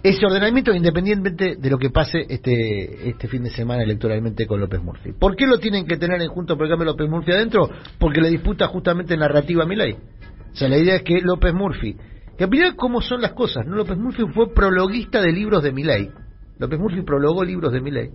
[0.03, 4.81] ese ordenamiento independientemente de lo que pase este este fin de semana electoralmente con López
[4.81, 5.11] Murphy.
[5.13, 7.69] ¿Por qué lo tienen que tener en junto por el cambio López Murphy adentro?
[7.99, 9.93] Porque le disputa justamente narrativa a Milei.
[9.93, 11.95] O sea, la idea es que López Murphy,
[12.37, 13.75] que mirá cómo son las cosas, ¿no?
[13.75, 16.09] López Murphy fue prologuista de libros de Milei.
[16.57, 18.09] López Murphy prologó libros de Milei.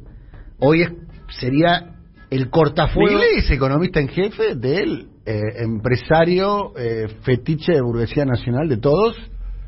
[0.59, 0.93] Hoy es,
[1.39, 1.95] sería
[2.31, 3.13] el cortafuegos.
[3.13, 9.17] Milei es economista en jefe del eh, empresario eh, fetiche de burguesía nacional de todos,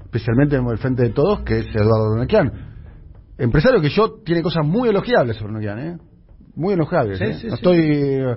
[0.04, 2.52] especialmente en el frente de todos, que es Eduardo Donequian.
[3.36, 5.98] Empresario que yo tiene cosas muy elogiables sobre Donequian, ¿eh?
[6.54, 7.18] Muy elogiables.
[7.18, 7.34] Sí, ¿eh?
[7.34, 7.62] sí, no sí.
[7.62, 8.36] estoy.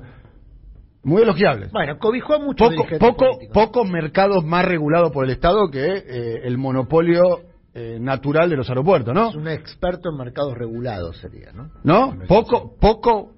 [1.03, 1.71] muy elogiables.
[1.71, 3.53] Bueno, cobijó a muchos Poco, dirigentes poco, políticos.
[3.53, 7.21] pocos mercados más regulados por el Estado que eh, el monopolio
[7.73, 9.29] eh, natural de los aeropuertos, ¿no?
[9.29, 11.69] Es un experto en mercados regulados sería, ¿no?
[11.84, 12.17] ¿no?
[12.27, 13.31] Poco, poco,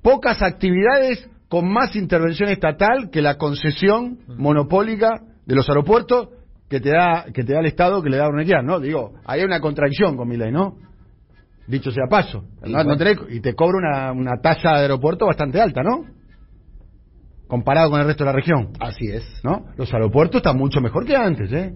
[0.00, 6.28] pocas actividades con más intervención estatal que la concesión monopólica de los aeropuertos
[6.68, 8.78] que te da, que te da el Estado que le da a Urnequian, ¿no?
[8.80, 10.76] Digo, ahí hay una contradicción con mi ley, ¿no?
[11.66, 12.44] Dicho sea paso.
[12.64, 12.96] Y No- no bueno.
[13.04, 16.04] tenés- y te cobra una, una tasa de aeropuerto bastante alta, ¿no?
[17.46, 18.68] Comparado con el resto de la región.
[18.78, 19.40] Así es.
[19.42, 19.64] ¿no?
[19.76, 21.74] Los aeropuertos están mucho mejor que antes, ¿eh?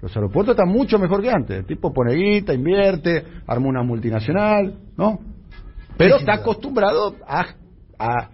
[0.00, 1.58] Los aeropuertos están mucho mejor que antes.
[1.58, 5.18] El tipo pone guita, invierte, arma una multinacional, ¿no?
[5.98, 7.44] Pero está acostumbrado a,
[7.98, 8.30] a,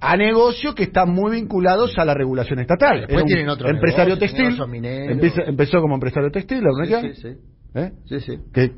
[0.00, 3.00] a negocios que están muy vinculados a la regulación estatal.
[3.00, 4.84] Después un tienen otros empresario negocios, textil.
[4.84, 7.38] Empezó, empezó como empresario textil, la Sí, Urnequian, sí, sí.
[7.74, 7.92] ¿eh?
[8.06, 8.38] Sí, sí.
[8.52, 8.72] que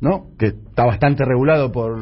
[0.00, 1.98] no que está bastante regulado por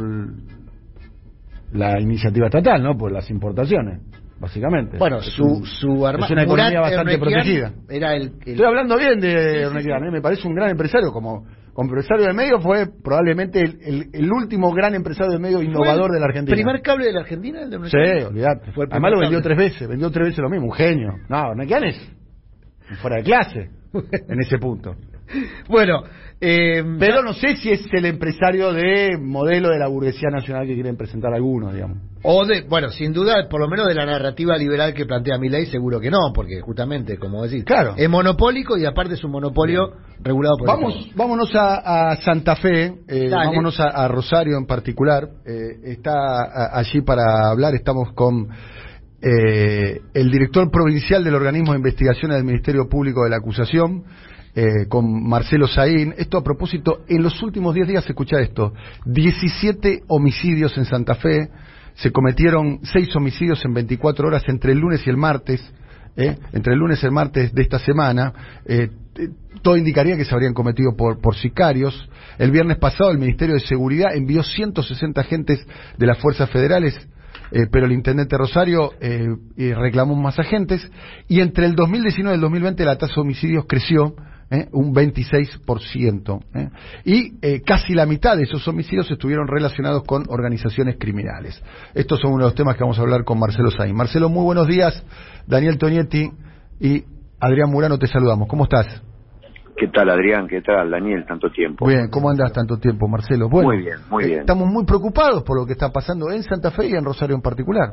[1.73, 2.97] la iniciativa estatal, ¿no?
[2.97, 4.01] Por las importaciones,
[4.41, 4.99] básicamente.
[4.99, 7.73] Bueno, Es su, un- su arma- es una Murat economía bastante Ernequian protegida.
[7.89, 9.69] Era el, el- Estoy hablando bien de Sí, sí.
[10.09, 10.11] ¿eh?
[10.11, 11.13] me parece un gran empresario.
[11.13, 11.45] Como,
[11.77, 16.07] como empresario de medio fue probablemente el, el- el último gran empresario de medio innovador
[16.09, 16.55] ¿Fue de la el Argentina.
[16.57, 17.61] ¿Primer cable de la Argentina?
[17.61, 18.73] El de Sí, olvidate.
[18.73, 19.55] Fue el Además lo vendió cable.
[19.55, 21.13] tres veces, vendió tres veces lo mismo, un genio.
[21.29, 22.13] No, Ornequian es
[23.03, 23.71] fuera de clase
[24.29, 24.95] en ese punto.
[25.69, 26.03] Bueno,
[26.41, 30.75] eh, Pero no sé si es el empresario de modelo de la burguesía nacional que
[30.75, 31.97] quieren presentar algunos, digamos.
[32.23, 35.49] o de, bueno, sin duda, por lo menos de la narrativa liberal que plantea mi
[35.49, 37.95] ley, seguro que no, porque justamente, como decís, Claro.
[37.97, 42.95] es monopólico y aparte es un monopolio regulado por Vamos, vámonos a, a Santa Fe,
[43.09, 45.29] eh, vámonos a, a Rosario en particular.
[45.47, 48.49] Eh, está a- allí para hablar, estamos con
[49.23, 54.05] eh, el director provincial del organismo de investigaciones del Ministerio Público de la Acusación,
[54.57, 56.13] eh, con Marcelo Saín.
[56.19, 58.73] Esto a propósito, en los últimos 10 días, escucha esto,
[59.05, 61.51] 17 homicidios en Santa Fe,
[61.95, 65.63] se cometieron 6 homicidios en 24 horas entre el lunes y el martes.
[66.17, 66.37] ¿eh?
[66.53, 68.33] entre el lunes y el martes de esta semana,
[68.65, 69.29] eh, eh,
[69.63, 72.09] todo indicaría que se habrían cometido por, por sicarios.
[72.39, 75.67] El viernes pasado el Ministerio de Seguridad envió 160 agentes
[75.97, 76.95] de las fuerzas federales,
[77.71, 80.91] pero el intendente Rosario eh, reclamó más agentes.
[81.29, 84.15] Y entre el 2019 y el 2020 la tasa de homicidios creció.
[84.51, 84.69] ¿Eh?
[84.73, 86.41] un 26%.
[86.55, 86.69] ¿eh?
[87.05, 91.63] Y eh, casi la mitad de esos homicidios estuvieron relacionados con organizaciones criminales.
[91.95, 93.95] Estos son uno de los temas que vamos a hablar con Marcelo Sainz.
[93.95, 95.05] Marcelo, muy buenos días.
[95.47, 96.31] Daniel Tonietti
[96.81, 97.05] y
[97.41, 98.49] Adrián Murano te saludamos.
[98.49, 99.03] ¿Cómo estás?
[99.77, 100.49] ¿Qué tal, Adrián?
[100.49, 101.27] ¿Qué tal, Daniel?
[101.29, 101.87] Tanto tiempo.
[101.87, 103.51] Bien, ¿cómo andas tanto tiempo, Marcelo?
[103.51, 104.41] Bueno, Muy bien, muy bien.
[104.41, 107.43] Estamos muy preocupados por lo que está pasando en Santa Fe y en Rosario en
[107.43, 107.93] particular.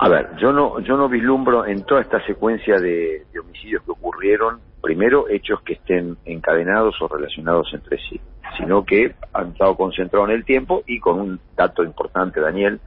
[0.00, 4.60] A ver, yo no, yo no vislumbro en toda esta secuencia de, homicidios que ocurrieron,
[4.80, 8.20] primero, hechos que estén encadenados o relacionados entre sí,
[8.56, 12.78] sino que han estado concentrados en el tiempo y con un dato importante, Daniel,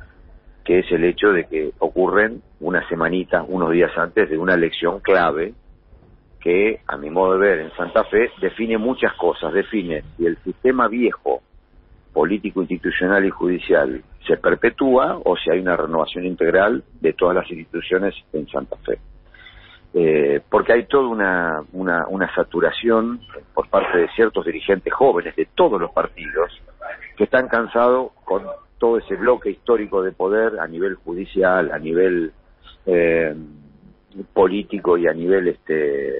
[0.63, 5.02] que es el hecho de que ocurren una semanita, unos días antes de una elección
[5.02, 5.54] clave
[6.39, 9.54] que, a mi modo de ver, en Santa Fe define muchas cosas.
[9.54, 11.41] Define si el sistema viejo,
[12.13, 17.50] político, institucional y judicial se perpetúa o si hay una renovación integral de todas las
[17.50, 19.00] instituciones en Santa Fe.
[19.93, 23.19] Eh, porque hay toda una, una, una saturación
[23.54, 26.50] por parte de ciertos dirigentes jóvenes de todos los partidos
[27.17, 28.43] que están cansados con
[28.78, 32.32] todo ese bloque histórico de poder a nivel judicial, a nivel
[32.86, 33.36] eh,
[34.34, 36.13] político y a nivel este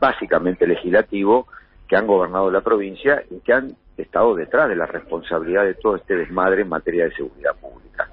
[0.00, 1.46] básicamente legislativo
[1.88, 5.96] que han gobernado la provincia y que han estado detrás de la responsabilidad de todo
[5.96, 8.10] este desmadre en materia de seguridad pública.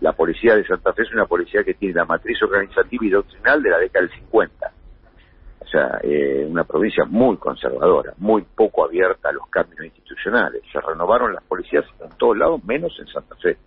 [0.00, 3.62] La, policía de Santa Fe es una policía que tiene la matriz organizativa y doctrinal
[3.62, 4.72] de la década del 50.
[5.60, 10.62] O sea, eh, una provincia muy conservadora, muy poco abierta a los cambios institucionales.
[10.72, 13.58] Se renovaron las policías en todos lados, menos en Santa Fe.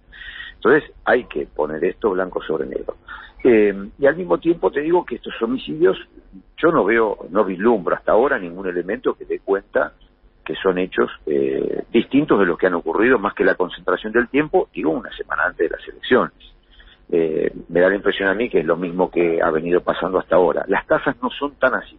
[0.56, 2.96] Entonces hay que poner esto blanco sobre negro.
[3.44, 5.98] Eh, y al mismo tiempo te digo que estos homicidios,
[6.58, 9.94] yo no veo, no vislumbro hasta ahora ningún elemento que dé cuenta
[10.46, 14.28] que son hechos eh, distintos de los que han ocurrido, más que la concentración del
[14.30, 16.34] tiempo, digo, una semana antes de las elecciones.
[17.12, 20.20] Eh, me da la impresión a mí que es lo mismo que ha venido pasando
[20.20, 20.64] hasta ahora.
[20.68, 21.98] Las tasas no son tan así.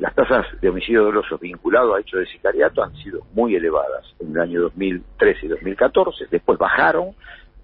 [0.00, 4.32] las tasas de homicidio doloso vinculados a hechos de sicariato han sido muy elevadas en
[4.32, 7.14] el año 2013 y 2014, después bajaron,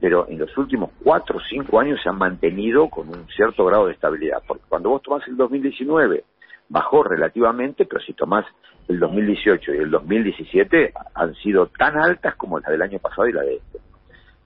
[0.01, 3.87] pero en los últimos cuatro o cinco años se han mantenido con un cierto grado
[3.87, 4.43] de estabilidad.
[4.47, 6.25] Porque cuando vos tomás el 2019,
[6.69, 8.45] bajó relativamente, pero si tomás
[8.89, 13.33] el 2018 y el 2017, han sido tan altas como las del año pasado y
[13.33, 13.79] la de este.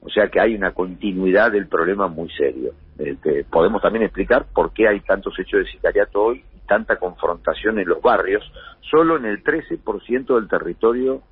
[0.02, 2.72] O sea que hay una continuidad del problema muy serio.
[2.96, 7.78] que podemos también explicar por qué hay tantos hechos de sicariato hoy y tanta confrontación
[7.78, 8.42] en los barrios.
[8.90, 11.22] Solo en el 13% del territorio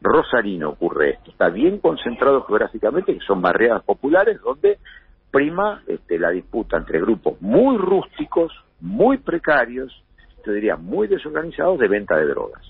[0.00, 1.30] Rosarino ocurre esto.
[1.30, 4.78] Está bien concentrado geográficamente, que son barriadas populares donde
[5.30, 9.92] prima este, la disputa entre grupos muy rústicos, muy precarios,
[10.44, 12.62] te diría muy desorganizados de venta de drogas.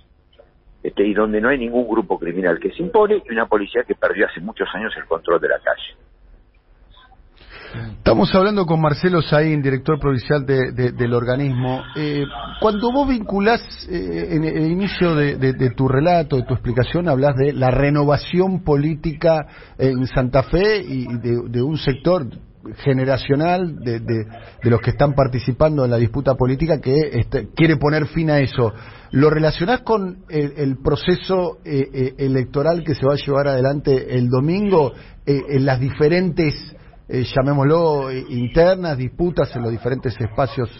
[0.83, 3.95] Este, y donde no hay ningún grupo criminal que se impone y una policía que
[3.95, 6.05] perdió hace muchos años el control de la calle.
[7.97, 11.83] Estamos hablando con Marcelo Saín, director provincial del organismo.
[11.97, 12.25] Eh,
[12.61, 13.61] cuando vos vinculás
[13.91, 19.47] eh, en el inicio de, tu relato, de tu explicación, hablas de la renovación política
[19.77, 22.27] en Santa Fe y de, un sector
[22.79, 24.27] generacional de,
[24.62, 28.72] los que están participando en la disputa política que este, quiere poner fin a eso.
[29.11, 34.92] ¿Lo relacionás con el, proceso eh, electoral que se va a llevar adelante el domingo
[35.27, 36.74] en las diferentes
[37.07, 40.70] eh, llamémoslo, eh, internas, disputas en los diferentes espacios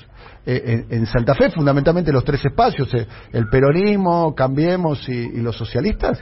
[0.47, 2.89] eh, en, Santa Fe, fundamentalmente los tres espacios,
[3.31, 6.19] el peronismo, Cambiemos y, los socialistas?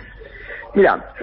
[0.75, 1.15] Mira,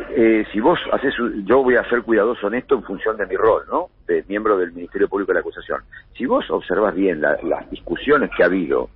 [0.51, 1.13] si vos haces,
[1.45, 3.89] yo voy a ser cuidadoso en esto en función de mi rol, ¿no?
[4.05, 5.81] De miembro del Ministerio Público de la Acusación.
[6.15, 8.89] Si vos observas bien las discusiones que ha habido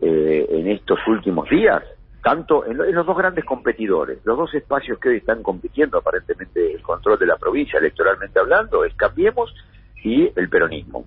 [0.00, 1.82] en estos últimos días,
[2.22, 6.82] tanto en, los dos grandes competidores, los dos espacios que hoy están compitiendo aparentemente el
[6.82, 9.54] control de la provincia electoralmente hablando, es Cambiemos
[10.02, 11.04] y el peronismo.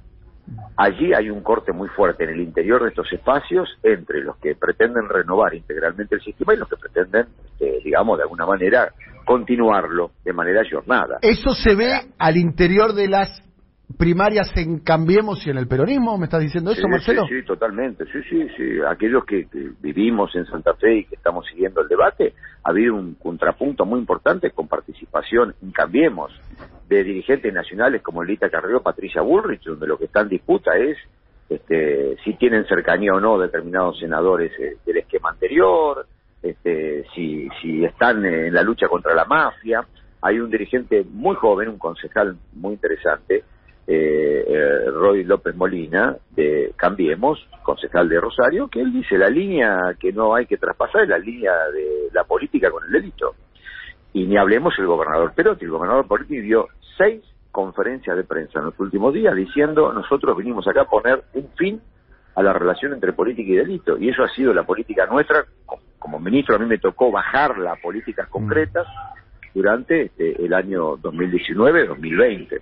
[0.75, 4.55] Allí hay un corte muy fuerte en el interior de estos espacios entre los que
[4.55, 8.91] pretenden renovar integralmente el sistema y los que pretenden, este, digamos, de alguna manera
[9.25, 11.19] continuarlo de manera jornada.
[11.21, 13.41] ¿Eso se ve al interior de las
[13.97, 17.25] primarias en Cambiemos y en el peronismo, ¿me estás diciendo eso, Marcelo?
[17.27, 18.79] Sí, sí, totalmente, sí, sí, sí.
[18.87, 19.47] Aquellos que,
[19.81, 23.99] vivimos en Santa Fe y que estamos siguiendo el debate, ha habido un contrapunto muy
[23.99, 26.31] importante con participación en Cambiemos
[26.87, 30.97] de dirigentes nacionales como Lita Carrillo, Patricia Bullrich, donde lo que está en disputa es
[31.49, 36.05] este, si tienen cercanía o no determinados senadores eh, del esquema anterior,
[36.41, 39.85] este, si, si están en la lucha contra la mafia.
[40.21, 43.43] Hay un dirigente muy joven, un concejal muy interesante,
[43.85, 49.95] eh, eh, Roy López Molina, de Cambiemos, concejal de Rosario, que él dice la línea
[49.99, 53.35] que no hay que traspasar es la línea de la política con el delito.
[54.13, 56.67] Y ni hablemos el gobernador Perotti, el gobernador Perotti dio
[56.97, 61.49] seis conferencias de prensa en los últimos días diciendo nosotros vinimos acá a poner un
[61.55, 61.81] fin
[62.35, 63.97] a la relación entre política y delito.
[63.97, 65.45] Y eso ha sido la política nuestra.
[65.99, 68.87] Como ministro a mí me tocó bajar las políticas concretas
[69.53, 72.59] durante este, el año 2019-2020.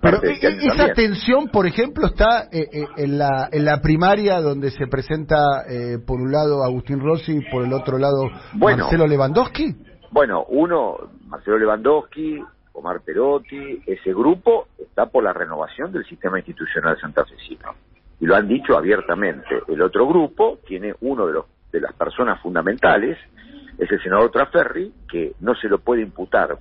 [0.00, 4.40] Pero e, e, esa tensión, por ejemplo, está eh, eh, en, la, en la primaria
[4.40, 5.36] donde se presenta
[5.68, 9.74] eh, por un lado Agustín Rossi y por el otro lado Marcelo Lewandowski.
[10.10, 12.42] Bueno, uno, Marcelo Lewandowski,
[12.74, 17.74] Omar Perotti, ese grupo está por la renovación del sistema institucional santafesino.
[18.20, 19.62] Y lo han dicho abiertamente.
[19.68, 23.18] El otro grupo tiene uno de, los, de las personas fundamentales,
[23.78, 26.56] es el senador Traferri, que no se lo puede imputar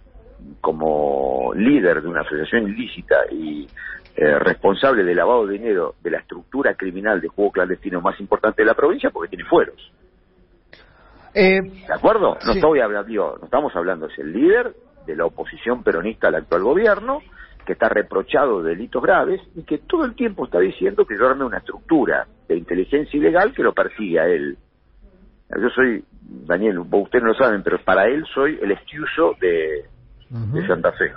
[0.60, 3.68] como líder de una asociación ilícita y
[4.16, 8.62] eh, responsable del lavado de dinero de la estructura criminal de juego clandestino más importante
[8.62, 9.92] de la provincia porque tiene fueros.
[11.34, 12.36] Eh, ¿De acuerdo?
[12.46, 12.60] No, sí.
[12.60, 14.74] estoy hablando, no estamos hablando, es el líder
[15.06, 17.22] de la oposición peronista al actual gobierno,
[17.66, 21.28] que está reprochado de delitos graves y que todo el tiempo está diciendo que yo
[21.28, 24.58] arme una estructura de inteligencia ilegal que lo persigue a él.
[25.50, 29.86] Yo soy, Daniel, ustedes no lo saben, pero para él soy el estiuso de,
[30.32, 31.12] De Santa Fe.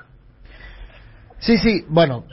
[1.38, 2.24] Sí, sí, bueno,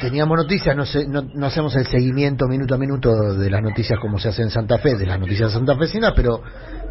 [0.00, 3.98] teníamos noticias, no, sé, no, no hacemos el seguimiento minuto a minuto de las noticias
[3.98, 6.42] como se hace en Santa Fe, de las noticias santafesinas, pero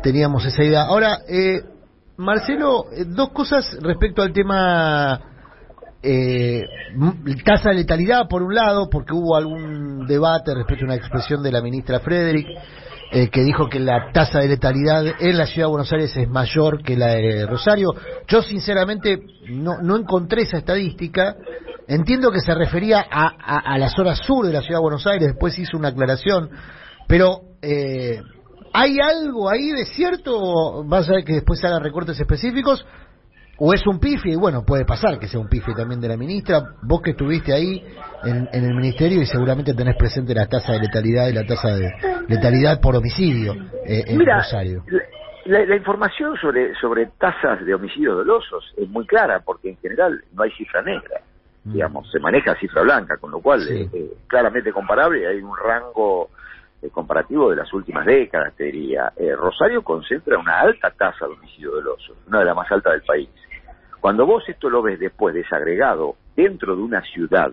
[0.04, 0.84] teníamos esa idea.
[0.84, 1.62] Ahora, eh,
[2.18, 5.22] Marcelo, eh, dos cosas respecto al tema
[6.04, 6.64] eh,
[7.46, 11.52] tasa de letalidad, por un lado, porque hubo algún debate respecto a una expresión de
[11.52, 12.48] la ministra Frederick,
[13.12, 16.28] eh, que dijo que la tasa de letalidad en la ciudad de Buenos Aires es
[16.28, 17.94] mayor que la de Rosario.
[18.28, 21.36] Yo sinceramente no, no encontré esa estadística.
[21.88, 23.28] Entiendo que se refería a,
[23.60, 26.50] a, la zona sur de la ciudad de Buenos Aires, después hizo una aclaración,
[27.08, 28.22] pero eh,
[28.74, 30.84] ¿hay algo ahí de cierto?
[30.86, 32.86] ¿Vas a ver que después se hagan recortes específicos?
[33.60, 34.32] ¿O es un pifi?
[34.32, 36.62] Y bueno, puede pasar que sea un pifi también de la ministra.
[36.84, 37.84] Vos que estuviste ahí
[38.24, 41.70] en, en el ministerio y seguramente tenés presente la tasa de letalidad y la tasa
[41.76, 41.92] de
[42.28, 43.54] letalidad por homicidio
[43.86, 44.84] eh, en Mira, Rosario.
[45.46, 50.22] la, la información sobre, sobre tasas de homicidios dolosos es muy clara porque en general
[50.34, 51.22] no hay cifra negra.
[51.64, 51.74] Mm.
[51.74, 53.74] digamos, se maneja cifra blanca, con lo cual Sí.
[53.74, 56.30] eh, eh, claramente comparable hay un rango
[56.82, 59.12] eh, comparativo de las últimas décadas, te diría.
[59.18, 63.02] Eh, Rosario concentra una alta tasa de homicidio doloso, una de las más altas del
[63.02, 63.28] país.
[64.00, 67.52] Cuando vos esto lo ves después desagregado dentro de una ciudad,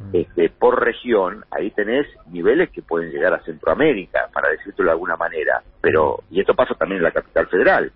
[0.00, 0.10] Mm.
[0.12, 5.16] este, por región, ahí tenés niveles que pueden llegar a Centroamérica, para decirlo de alguna
[5.16, 5.62] manera.
[5.80, 7.92] Pero, y esto pasa también en la capital federal.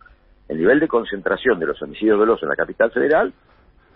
[0.48, 3.32] El nivel de concentración de los homicidios dolosos en la capital federal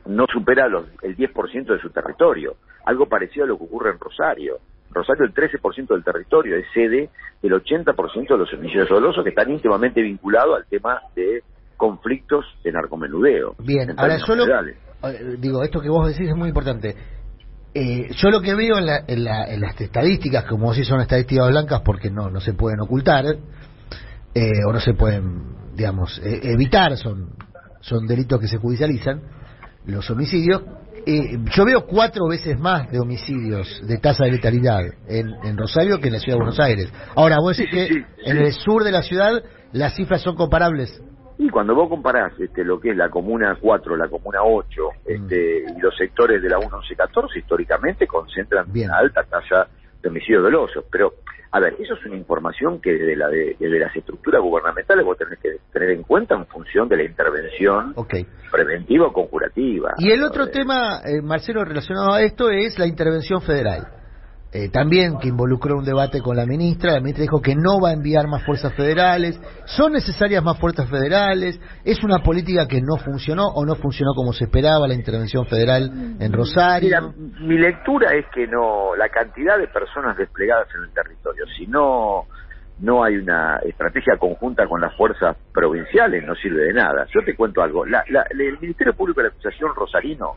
[0.07, 2.57] no supera los, el 10% de su territorio.
[2.85, 4.59] Algo parecido a lo que ocurre en Rosario.
[4.93, 7.11] Rosario, el 13% del territorio es sede
[7.43, 11.43] del 80% de los homicidios dolosos que están íntimamente vinculados al tema de
[11.77, 13.55] conflictos de narcomenudeo.
[13.59, 14.45] Bien, en ahora yo lo,
[15.39, 16.95] digo, esto que vos decís es muy importante.
[17.75, 21.01] Eh, yo lo que veo en, la- en la- en las estadísticas, como si son
[21.01, 23.25] estadísticas blancas porque no, no se pueden ocultar,
[24.35, 25.43] eh, o no se pueden,
[25.75, 27.31] digamos, eh, evitar, son,
[27.81, 29.21] son delitos que se judicializan,
[29.87, 30.63] los homicidios,
[31.07, 36.01] eh, yo veo cuatro veces más de homicidios de tasa de letalidad en, en Rosario
[36.01, 36.93] que en la ciudad de Buenos Aires.
[37.15, 41.01] Ahora, vos decís que en el sur de la ciudad las cifras son comparables.
[41.39, 45.65] Y cuando vos comparás este, lo que es la Comuna 4, la Comuna 8 este,
[45.77, 48.89] y los sectores de la 1114, históricamente concentran Bien.
[48.89, 49.69] una alta tasa
[50.03, 50.85] de homicidios dolosos.
[50.91, 51.13] Pero,
[51.51, 55.19] a ver, eso es una información que desde, la de, desde las estructuras gubernamentales vos
[55.19, 57.95] tenés que tener en cuenta en función de la intervención
[58.51, 59.93] preventiva o conjurativa.
[59.99, 63.96] Y el otro tema, eh, Marcelo, relacionado a esto es la intervención federal.
[64.57, 66.93] Eh, también que involucró un debate con la ministra.
[66.95, 69.39] La ministra dijo que no va a enviar más fuerzas federales.
[69.67, 71.61] ¿Son necesarias más fuerzas federales?
[71.85, 75.91] ¿Es una política que no funcionó o no funcionó como se esperaba la intervención federal
[76.19, 76.89] en Rosario?
[76.89, 77.03] Mira,
[77.41, 82.25] mi lectura es que no, la cantidad de personas desplegadas en el territorio, si no,
[82.81, 87.07] no hay una estrategia conjunta con las fuerzas provinciales, no sirve de nada.
[87.15, 87.85] Yo te cuento algo.
[87.85, 90.37] La- la- el Ministerio Público de la Acusación Rosarino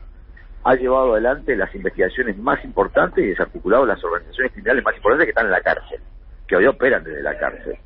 [0.64, 5.30] ha llevado adelante las investigaciones más importantes y desarticulado las organizaciones criminales más importantes que
[5.30, 6.00] están en la cárcel,
[6.46, 7.76] que hoy operan desde la cárcel.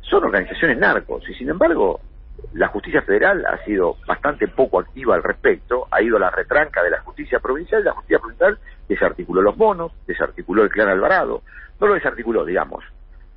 [0.00, 2.00] Son organizaciones narcos y sin embargo
[2.54, 6.82] la justicia federal ha sido bastante poco activa al respecto, ha ido a la retranca
[6.82, 8.58] de la justicia provincial y la justicia provincial
[8.88, 11.42] desarticuló los bonos, desarticuló el clan Alvarado,
[11.80, 12.84] no lo desarticuló, digamos,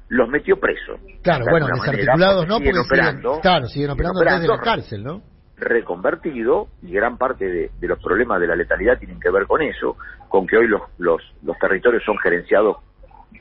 [0.10, 0.98] los metió preso.
[1.22, 4.64] Claro, bueno, manera, desarticulados no, porque siguen, operando, claro, siguen operando siguen desde la operando,
[4.64, 5.35] cárcel, ¿no?
[5.58, 9.62] Reconvertido y gran parte de, de los problemas de la letalidad tienen que ver con
[9.62, 9.98] eso,
[10.30, 12.78] con que hoy los, los, los territorios son gerenciados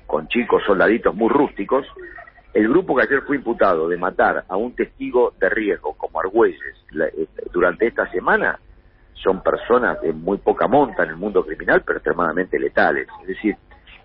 [0.06, 1.86] con chicos soldaditos muy rústicos.
[2.52, 6.76] El grupo que ayer fue imputado de matar a un testigo de riesgo como Argüelles
[6.92, 8.58] eh, durante esta semana
[9.14, 13.08] son personas de muy poca monta en el mundo criminal, pero extremadamente letales.
[13.22, 13.56] Es decir,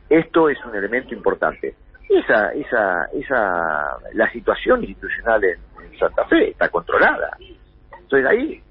[0.10, 1.76] esto es un elemento importante.
[2.10, 5.60] Esa, esa, esa, la situación institucional en
[6.00, 7.38] Santa Fe está controlada.
[8.10, 8.64] Entonces ahí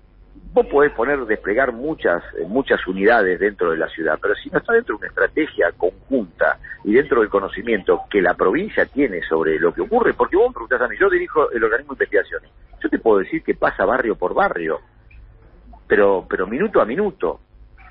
[0.52, 4.58] vos podés poner, desplegar muchas, eh, muchas unidades dentro de la ciudad, pero si no
[4.58, 9.60] está dentro de una estrategia conjunta y dentro del conocimiento que la provincia tiene sobre
[9.60, 12.50] lo que ocurre, porque vos me preguntás a mí, yo dirijo el organismo de investigaciones,
[12.82, 14.80] yo te puedo decir que pasa barrio por barrio.
[15.86, 17.40] pero, pero minuto a minuto.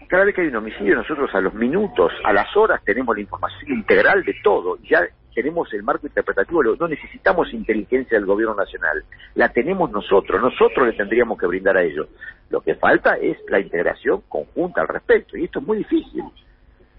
[0.08, 3.22] Cada vez que hay un homicidio, nosotros a los minutos, a las horas, tenemos la
[3.22, 4.78] información integral de todo.
[4.84, 5.08] Ya
[5.38, 9.04] tenemos el marco interpretativo, no necesitamos inteligencia del gobierno nacional,
[9.36, 12.08] la tenemos nosotros, nosotros le tendríamos que brindar a ellos.
[12.50, 16.24] Lo que falta es la integración conjunta al respecto, y esto es muy difícil,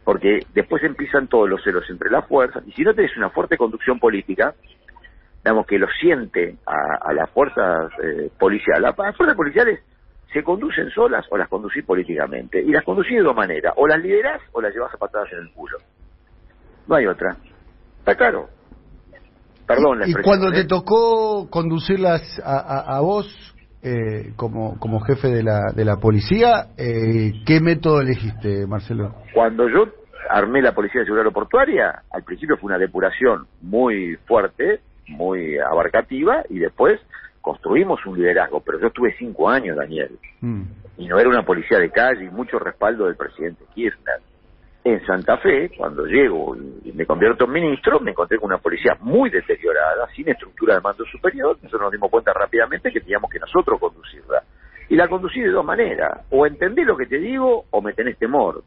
[0.05, 3.57] porque después empiezan todos los celos entre las fuerzas, y si no tenés una fuerte
[3.57, 4.55] conducción política,
[5.43, 9.81] digamos que lo siente a, las fuerzas eh, policiales, las fuerzas policiales
[10.33, 14.01] se conducen solas o las conducís políticamente, y las conducís de dos maneras, o las
[14.01, 15.79] liderás o las llevas a patadas en el culo.
[16.87, 17.37] No hay otra.
[18.09, 18.49] Está claro.
[19.67, 23.27] Perdón, Y cuando te tocó conducirlas a, a, vos
[23.83, 29.15] eh, como, como jefe de la, de la policía, eh, ¿qué método elegiste, Marcelo?
[29.35, 29.93] Cuando yo
[30.31, 36.45] armé la Policía de Seguridad Aeroportuaria, al principio fue una depuración muy fuerte, muy abarcativa,
[36.49, 36.99] y después
[37.43, 40.63] construimos un liderazgo, pero yo estuve cinco años, Daniel, mm.
[40.97, 44.23] y no era una policía de calle y mucho respaldo del presidente Kirchner
[44.89, 48.97] en Santa Fe, cuando llego y me convierto en ministro, me encontré con una policía
[49.01, 51.57] muy deteriorada, sin estructura de mando superior.
[51.63, 54.43] Nosotros nos dimos cuenta rápidamente que teníamos que nosotros conducirla.
[54.89, 56.27] Y la conducí de dos maneras.
[56.31, 58.63] O entendés lo que te digo o me tenés temor.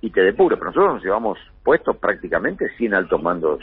[0.00, 0.56] Y te depuro.
[0.56, 3.60] Pero nosotros nos llevamos puestos prácticamente sin altos mandos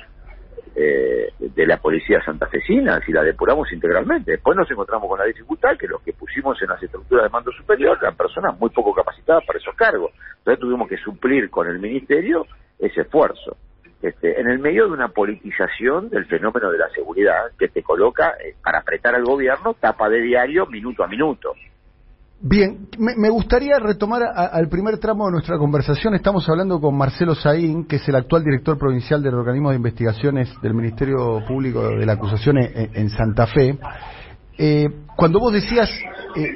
[0.75, 4.31] eh, de la policía santafesina, si la depuramos integralmente.
[4.31, 7.51] Después nos encontramos con la dificultad que los que pusimos en las estructuras de mando
[7.51, 10.11] superior eran personas muy poco capacitadas para esos cargos.
[10.39, 12.45] Entonces tuvimos que suplir con el ministerio
[12.79, 13.57] ese esfuerzo.
[14.01, 18.35] Este, en el medio de una politización del fenómeno de la seguridad que te coloca
[18.43, 21.53] eh, para apretar al gobierno tapa de diario minuto a minuto.
[22.45, 26.13] Bien, me, gustaría retomar al primer tramo de nuestra conversación.
[26.13, 30.49] Estamos hablando con Marcelo Saín, que es el actual director provincial del organismo de investigaciones
[30.61, 33.79] del Ministerio Público de la Acusación en, Santa Fe.
[34.57, 35.89] Eh, cuando vos decías
[36.35, 36.49] eh,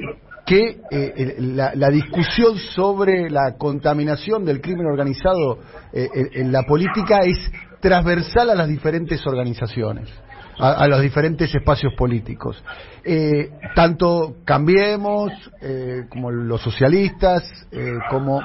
[0.44, 5.60] que eh, la, discusión sobre la contaminación del crimen organizado
[5.94, 7.38] en la política es
[7.80, 10.10] transversal a las diferentes organizaciones
[10.58, 12.62] a, los diferentes espacios políticos.
[13.04, 18.40] Eh, tanto Cambiemos, eh, como los socialistas, eh, como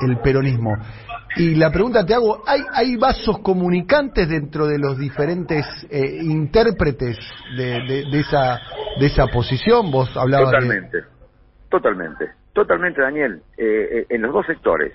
[0.00, 0.76] el peronismo.
[1.36, 7.18] Y la pregunta te hago, ¿hay, ¿hay vasos comunicantes dentro de los diferentes intérpretes
[7.56, 8.60] de, de, esa,
[8.98, 9.90] de esa posición?
[9.90, 10.98] Vos hablabas Totalmente,
[11.68, 14.92] totalmente, totalmente, Daniel, en los dos sectores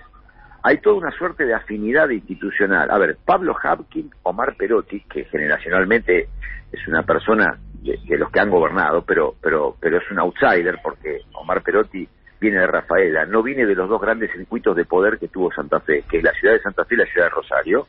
[0.65, 2.89] hay toda una suerte de afinidad institucional.
[2.89, 6.27] A ver, Pablo Hapkin, Omar Perotti, que generacionalmente
[6.71, 11.19] es una persona de, los que han gobernado, pero, pero, pero es un outsider porque
[11.33, 12.09] Omar Perotti
[12.41, 15.79] viene de Rafaela, no viene de los dos grandes circuitos de poder que tuvo Santa
[15.81, 17.87] Fe, que es la ciudad de Santa Fe y la ciudad de Rosario.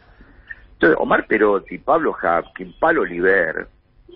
[0.74, 3.68] Entonces, Omar Perotti, Pablo Hapkin, Palo Oliver,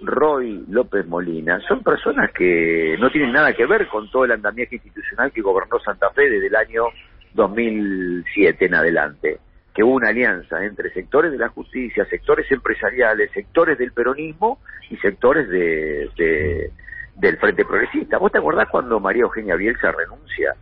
[0.02, 4.74] Roy López Molina, son personas que no tienen nada que ver con todo el andamiaje
[4.74, 6.84] institucional que gobernó Santa Fe desde el año
[7.34, 9.38] 2007 en adelante,
[9.74, 14.58] que hubo una alianza entre sectores de la justicia, sectores empresariales, sectores del peronismo
[14.90, 16.70] y sectores de,
[17.16, 18.18] del Frente Progresista.
[18.18, 20.54] ¿Vos te acordás cuando María Eugenia Bielsa renuncia,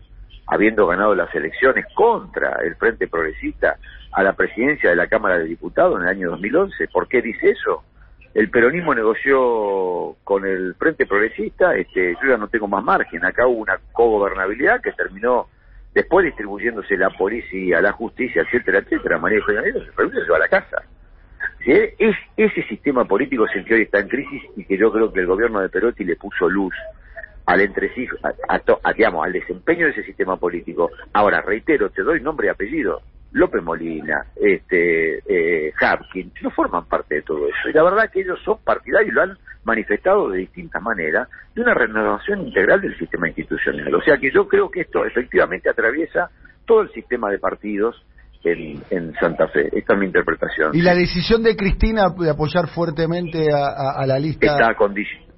[0.47, 3.77] habiendo ganado las elecciones contra el Frente Progresista,
[4.13, 6.89] a la presidencia de la Cámara de Diputados en el año 2011?
[6.89, 7.85] ¿Por qué dice eso?
[8.35, 13.49] el peronismo negoció con el Frente Progresista, este, yo ya no tengo más margen, acá
[13.49, 15.49] hubo una cogobernabilidad que terminó
[15.95, 20.49] después distribuyéndose la policía, la justicia, etcétera, etcétera, María Eugenia se se va a la
[20.49, 20.83] casa.
[21.67, 25.13] Es, ese sistema político es el que hoy está en crisis y que yo creo
[25.13, 26.75] que el gobierno de Perotti le puso luz
[27.47, 30.91] al entresijo, a, digamos, al desempeño de ese sistema político.
[31.13, 33.03] Ahora, reitero, te doy nombre y apellido.
[33.33, 37.69] López Molina, este, eh, Hapkin, no forman parte de todo eso.
[37.69, 41.61] Y la verdad que ellos son partidarios y lo han manifestado de distintas maneras de
[41.61, 43.95] una renovación integral del sistema institucional.
[43.95, 46.31] O sea que yo creo que esto efectivamente atraviesa
[46.65, 48.03] todo el sistema de partidos
[48.45, 49.69] en, en Santa Fe.
[49.73, 50.75] Esta es mi interpretación.
[50.75, 54.47] ¿Y la decisión de Cristina de apoyar fuertemente a, la lista?
[54.47, 54.75] Está,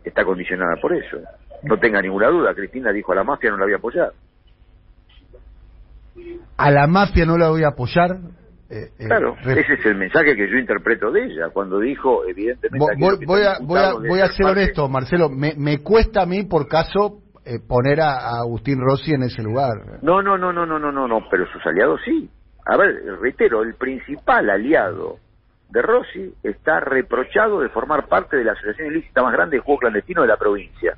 [0.04, 1.18] está condicionada por eso.
[1.64, 4.12] No tenga ninguna duda, Cristina dijo a la mafia no la voy a apoyar
[6.60, 8.10] a la mafia no la voy a apoyar.
[8.68, 12.94] Eh, eh, claro, ese es el mensaje que yo interpreto de ella, cuando dijo, evidentemente...
[13.26, 16.68] Voy, a, voy, a, voy a ser honesto, Marcelo, me, me, cuesta a mí, por
[16.68, 19.72] caso, eh, poner a, Agustín Rossi en ese lugar.
[20.02, 22.30] No, no, no, no, no, no, no, no, pero sus aliados sí.
[22.64, 25.16] A ver, reitero, el principal aliado
[25.70, 29.80] de Rossi está reprochado de formar parte de la asociación ilícita más grande de juego
[29.80, 30.96] clandestino de la provincia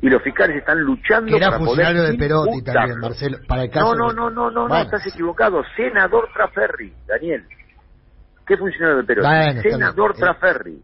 [0.00, 3.94] y los fiscales están luchando era para funcionario de Perotti también, Marcelo, para el caso
[3.94, 5.62] No, no, no, no, no, estás equivocado.
[5.76, 7.44] Senador Traferri, Daniel.
[8.46, 9.68] ¿Qué funcionario de Perotti?
[9.68, 10.82] Senador Traferri.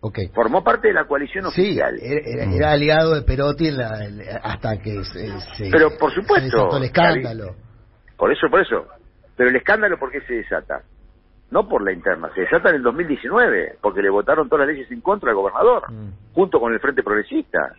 [0.00, 0.28] Okay.
[0.28, 1.96] Formó parte de la coalición oficial.
[1.98, 6.12] Sí, era, era, aliado de Perotti en la, en, hasta que se, se, Pero por
[6.14, 6.70] supuesto.
[6.70, 7.56] Se el escándalo.
[8.16, 8.86] Por eso, por eso.
[9.36, 10.82] Pero el escándalo, ¿por qué se desata?
[11.50, 14.90] No por la interna, se desata en el 2019, porque le votaron todas las leyes
[14.90, 16.34] en contra al gobernador, mm.
[16.34, 17.76] junto con el Frente Progresista.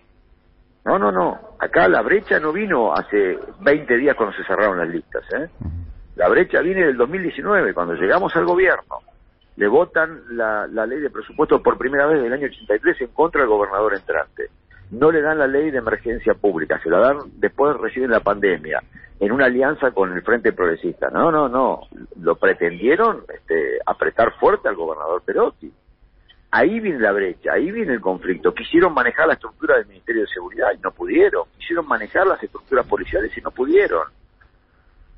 [0.87, 1.37] No, no, no.
[1.59, 5.21] Acá la brecha no vino hace 20 días cuando se cerraron las listas.
[5.33, 5.49] ¿eh?
[6.15, 8.99] La brecha viene del 2019, cuando llegamos al gobierno.
[9.57, 13.41] Le votan la, la ley de presupuesto por primera vez del año 83 en contra
[13.41, 14.49] del gobernador entrante.
[14.91, 18.81] No le dan la ley de emergencia pública, se la dan después reciben la pandemia,
[19.19, 21.09] en una alianza con el Frente Progresista.
[21.09, 21.81] No, no, no.
[22.21, 25.69] Lo pretendieron este, apretar fuerte al gobernador Perotti.
[26.57, 28.51] Ahí viene la brecha, ahí viene el conflicto.
[28.51, 31.43] Quisieron manejar la estructura del Ministerio de Seguridad y no pudieron.
[31.55, 34.07] Quisieron manejar las estructuras policiales y no pudieron.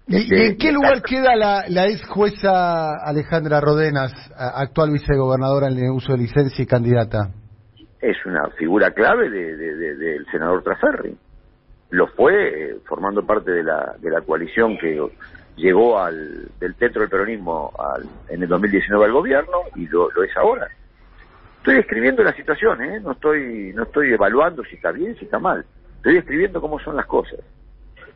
[0.08, 5.78] ¿Y, este, en qué lugar queda la, la ex jueza Alejandra Rodenas, actual vicegobernadora en
[5.78, 7.32] el uso de licencia y candidata?
[8.02, 11.16] Es una figura clave del senador Traferri.
[11.92, 15.00] Lo fue eh, formando parte de la, de la coalición que
[15.56, 20.24] llegó al, del centro del peronismo al, en el 2019 al gobierno y lo, lo
[20.24, 20.68] es ahora.
[21.60, 23.00] Estoy escribiendo la situación, ¿eh?
[23.02, 25.66] no estoy no estoy evaluando si está bien, si está mal.
[25.98, 27.40] Estoy escribiendo cómo son las cosas.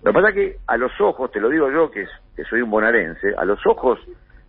[0.02, 2.62] Lo que pasa es que a los ojos, te lo digo yo que, que soy
[2.62, 4.00] un bonaerense, a los ojos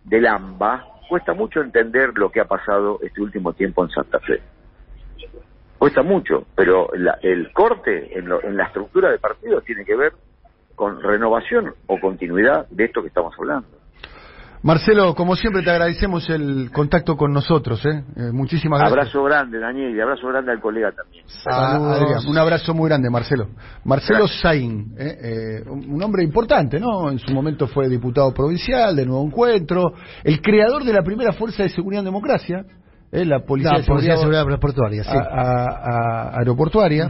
[0.05, 4.41] del AMBA cuesta mucho entender lo que ha pasado este último tiempo en Santa Fe.
[5.77, 10.13] Cuesta mucho, pero el corte en, en la estructura de partido tiene que ver
[10.75, 13.67] con renovación o continuidad de esto que estamos hablando.
[14.65, 18.03] Marcelo, como siempre te agradecemos el contacto con nosotros, ¿eh?
[18.15, 18.97] eh muchísimas gracias.
[18.97, 21.23] Abrazo grande, Daniel, y abrazo grande al colega también.
[22.27, 23.49] un abrazo muy grande, Marcelo.
[23.83, 25.17] Marcelo Sain, ¿eh?
[25.21, 27.11] Eh, un hombre importante, ¿no?
[27.11, 29.93] En su momento fue diputado provincial de Nuevo Encuentro,
[30.23, 32.65] el creador de la primera Fuerza de Seguridad en Democracia,
[33.11, 35.15] la Policía, de, Seguridad, Aeroportuaria, sí.
[36.39, 37.07] aeroportuaria,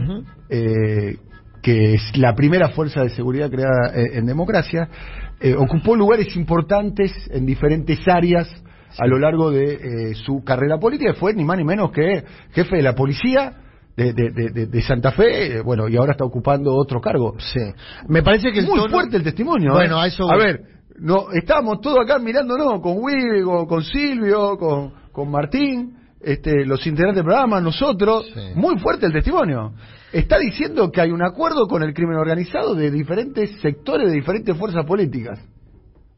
[1.66, 4.88] que es la primera fuerza de seguridad creada en democracia,
[5.40, 8.48] eh, ocupó lugares importantes en diferentes áreas
[8.96, 11.14] a lo largo de eh, su carrera política.
[11.14, 13.62] Fue ni más ni menos que jefe de la policía.
[13.96, 17.34] De, de, Santa Fe, eh, bueno, y ahora está ocupando otro cargo.
[17.38, 17.60] Sí.
[18.08, 19.72] Me parece que muy fuerte el testimonio.
[19.72, 20.30] Bueno, a eso.
[20.30, 20.60] A ver,
[20.98, 25.96] no, estábamos todos acá mirándonos con Will, con, Silvio, con, con Martín,
[26.26, 28.26] este, los integrantes del programa, nosotros.
[28.54, 29.72] Muy fuerte el testimonio
[30.12, 34.56] está diciendo que hay un acuerdo con el crimen organizado de diferentes sectores, de diferentes
[34.56, 35.38] fuerzas políticas.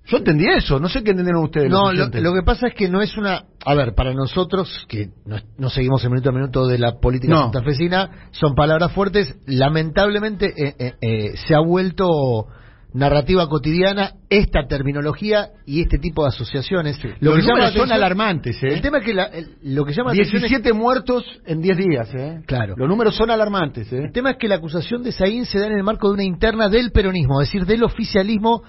[0.06, 1.68] Yo entendí eso, no sé qué entendieron ustedes.
[1.68, 3.44] No, lo, que pasa es que no es una...
[3.62, 5.10] A ver, para nosotros, que
[5.58, 9.36] no, seguimos el minuto a minuto de la política santafesina, son palabras fuertes.
[9.46, 12.46] Lamentablemente eh, eh, eh, se ha vuelto
[12.92, 16.98] narrativa cotidiana esta terminología y este tipo de asociaciones.
[17.20, 18.68] Lo que llama son alarmantes, ¿eh?
[18.68, 19.14] El tema es que
[19.62, 22.42] lo que llama 17 muertos en 10 días, ¿eh?
[22.46, 22.74] Claro.
[22.76, 23.98] Los números son alarmantes, ¿eh?
[24.04, 26.24] El tema es que la acusación de Saín se da en el marco de una
[26.24, 28.62] interna del peronismo, es decir, del oficialismo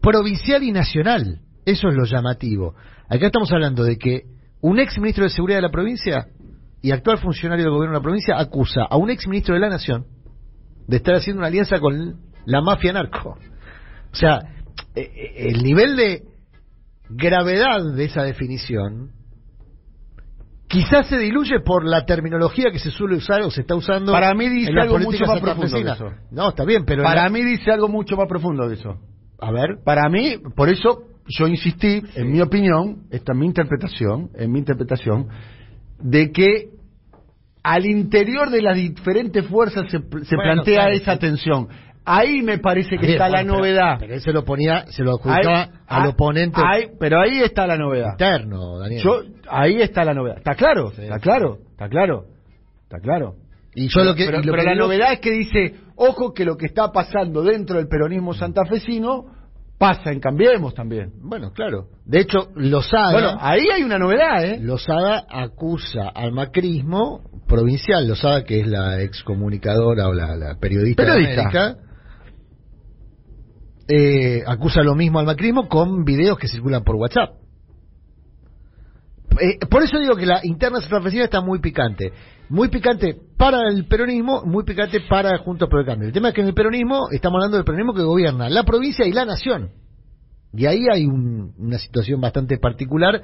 [0.00, 1.40] provincial y nacional.
[1.64, 2.74] Eso es lo llamativo.
[3.08, 4.22] Acá estamos hablando de que
[4.60, 6.26] un ex ministro de Seguridad de la provincia
[6.80, 9.68] y actual funcionario del gobierno de la provincia acusa a un ex ministro de la
[9.68, 10.06] Nación
[10.86, 13.38] de estar haciendo una alianza con la mafia narco.
[14.12, 14.38] O sea,
[14.94, 16.22] eh, eh, el nivel de
[17.08, 19.10] gravedad de esa definición
[20.68, 24.10] quizás se diluye por la terminología que se suele usar o se está usando.
[24.10, 26.10] Para mí dice algo mucho más profundo de eso.
[26.30, 28.98] No, está bien, pero para mí dice algo mucho más profundo de eso.
[29.38, 34.30] A ver, para mí, por eso yo insistí, en mi opinión, esta es mi interpretación,
[34.34, 35.28] en mi interpretación,
[35.98, 36.70] de que
[37.62, 41.68] al interior de las diferentes fuerzas se, plantea esa tensión.
[42.04, 43.96] Ahí me parece que está la novedad.
[44.00, 46.60] Pero él se lo ponía, se lo ocultaba al oponente.
[46.98, 48.12] pero ahí está la novedad.
[48.12, 49.02] Interno, Daniel.
[49.02, 50.38] Yo, ahí está la novedad.
[50.38, 52.24] Está claro, está claro, está claro,
[52.82, 53.34] está claro.
[53.74, 56.92] Y yo lo que, pero, la novedad es que dice, ojo que lo que está
[56.92, 59.26] pasando dentro del peronismo santafesino
[59.78, 61.12] pasa en Cambiemos también.
[61.22, 61.86] Bueno, claro.
[62.04, 63.12] De hecho, Lozada...
[63.12, 64.58] Bueno, ahí hay una novedad, ¿eh?
[64.60, 71.34] Lozada acusa al macrismo provincial, Lozada, que es la excomunicadora o la, periodista, periodista.
[71.34, 71.76] de América,
[73.88, 77.34] eh, acusa lo mismo al macrismo con videos que circulan por WhatsApp.
[79.40, 82.12] Eh, por eso digo que la interna santafesina está muy picante.
[82.48, 86.08] Muy picante para el peronismo, muy picante para Juntos por el Cambio.
[86.08, 89.06] El tema es que en el peronismo estamos hablando del peronismo que gobierna la provincia
[89.06, 89.70] y la nación.
[90.52, 93.22] Y ahí hay una situación bastante particular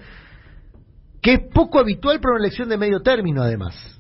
[1.20, 3.97] que es poco habitual para una elección de medio término, además.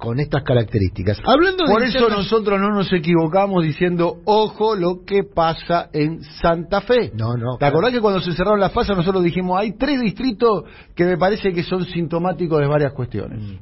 [0.00, 1.18] Con estas características.
[1.24, 6.80] Hablando de Por eso nosotros no nos equivocamos diciendo, ojo lo que pasa en Santa
[6.80, 7.12] Fe.
[7.14, 7.72] No, no, ¿Te claro.
[7.74, 10.64] acordás que cuando se cerraron las pasas nosotros dijimos, hay tres distritos
[10.96, 13.60] que me parece que son sintomáticos de varias cuestiones?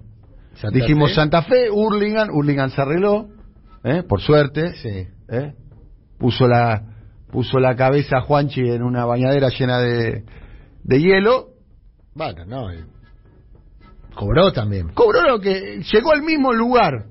[0.55, 1.15] Santa dijimos Fe.
[1.17, 3.27] Santa Fe, Hurlingham, Hurlingham se arregló,
[3.83, 4.05] ¿eh?
[4.09, 5.07] por suerte, Sí.
[5.29, 5.55] ¿eh?
[6.19, 6.83] puso la
[7.31, 10.25] puso la cabeza Juanchi en una bañadera llena de,
[10.85, 11.49] de hielo,
[12.15, 12.71] Bueno, no.
[12.71, 12.87] el-
[14.19, 14.89] Cobró también.
[14.95, 17.05] cobró lo que llegó al mismo lugar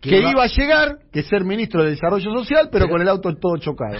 [0.00, 3.02] Que que iba- iba a llegar, que ser ministro de Desarrollo Social, pero Pero- con
[3.02, 3.98] el auto todo chocado.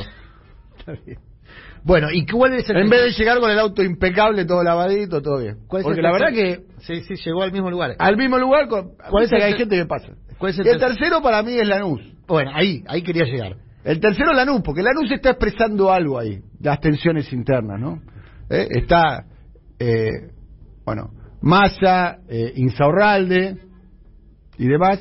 [1.84, 5.22] Bueno, ¿y cuál es el En vez de llegar con el auto impecable, todo lavadito,
[5.22, 5.58] todo bien.
[5.68, 7.94] ¿Cuál es Porque la verdad que Sí, sí, llegó al mismo lugar.
[7.98, 10.08] al mismo lugar, con, ¿Cuál es el que hay gente que pasa.
[10.38, 12.00] ¿Cuál es el y el tercer- tercero para mí es Lanús.
[12.26, 13.56] Bueno, ahí, ahí quería llegar.
[13.84, 18.02] El tercero Lanús, porque Lanús está expresando algo ahí, las tensiones internas, ¿no?
[18.50, 18.66] ¿Eh?
[18.70, 19.24] Está,
[19.78, 20.30] eh,
[20.84, 21.10] bueno,
[21.40, 23.56] Massa, eh, Insaurralde
[24.58, 25.00] y demás.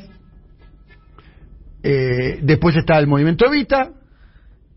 [1.83, 3.91] Eh, después está el movimiento Evita,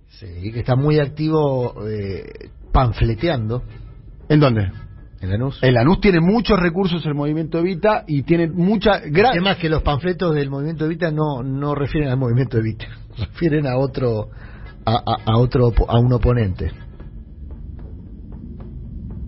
[0.08, 3.62] Sí, que está muy activo eh, panfleteando
[4.28, 4.70] ¿en dónde?
[5.22, 5.58] en Lanús.
[5.62, 9.00] El Lanús tiene muchos recursos el movimiento Evita y tiene mucha...
[9.04, 12.86] Gran es que los panfletos del movimiento Evita no, no refieren al movimiento Evita,
[13.18, 14.28] refieren a otro
[14.84, 16.70] a, a- a otro a un oponente.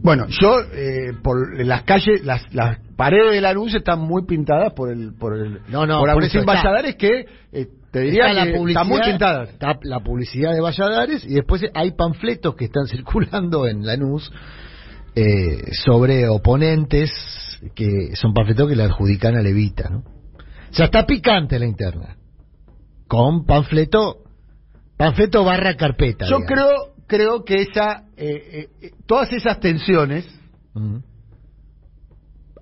[0.02, 4.90] Bueno, yo, eh, por las calles, las, las paredes de Lanús están muy pintadas por
[4.90, 6.44] el, por el, No, no, por por eso.
[6.44, 9.50] Valladares que eh, te diría Está que están muy pintadas.
[9.50, 14.32] Está la publicidad de Valladares y después hay panfletos que están circulando en Lanús
[15.14, 17.10] eh, sobre oponentes
[17.74, 19.98] que son panfletos que le adjudican a Levita, ¿no?
[19.98, 22.16] O sea, está picante la interna.
[23.06, 24.24] Con panfleto,
[24.96, 26.24] panfleto barra carpeta.
[26.24, 26.48] Yo digamos.
[26.48, 30.26] creo, creo que esa, eh, eh, eh, todas esas tensiones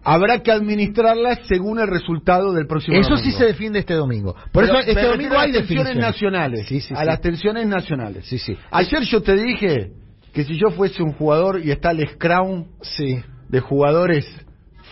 [0.03, 3.31] habrá que administrarlas según el resultado del próximo Eso domingo.
[3.31, 4.35] sí se defiende este domingo.
[4.51, 6.67] Por Pero eso este domingo hay tensiones nacionales.
[6.67, 7.07] Sí, sí, a sí.
[7.07, 8.27] las tensiones nacionales.
[8.27, 8.57] Sí, sí.
[8.73, 9.93] Ayer yo te dije
[10.33, 13.21] que si yo fuese un jugador y está el scrum Sí.
[13.49, 14.27] de jugadores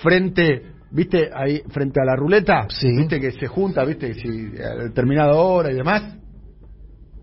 [0.02, 2.88] frente, viste, ahí frente a la ruleta, Sí.
[2.96, 4.28] viste que se junta, viste, si
[4.62, 6.17] a determinada hora y demás.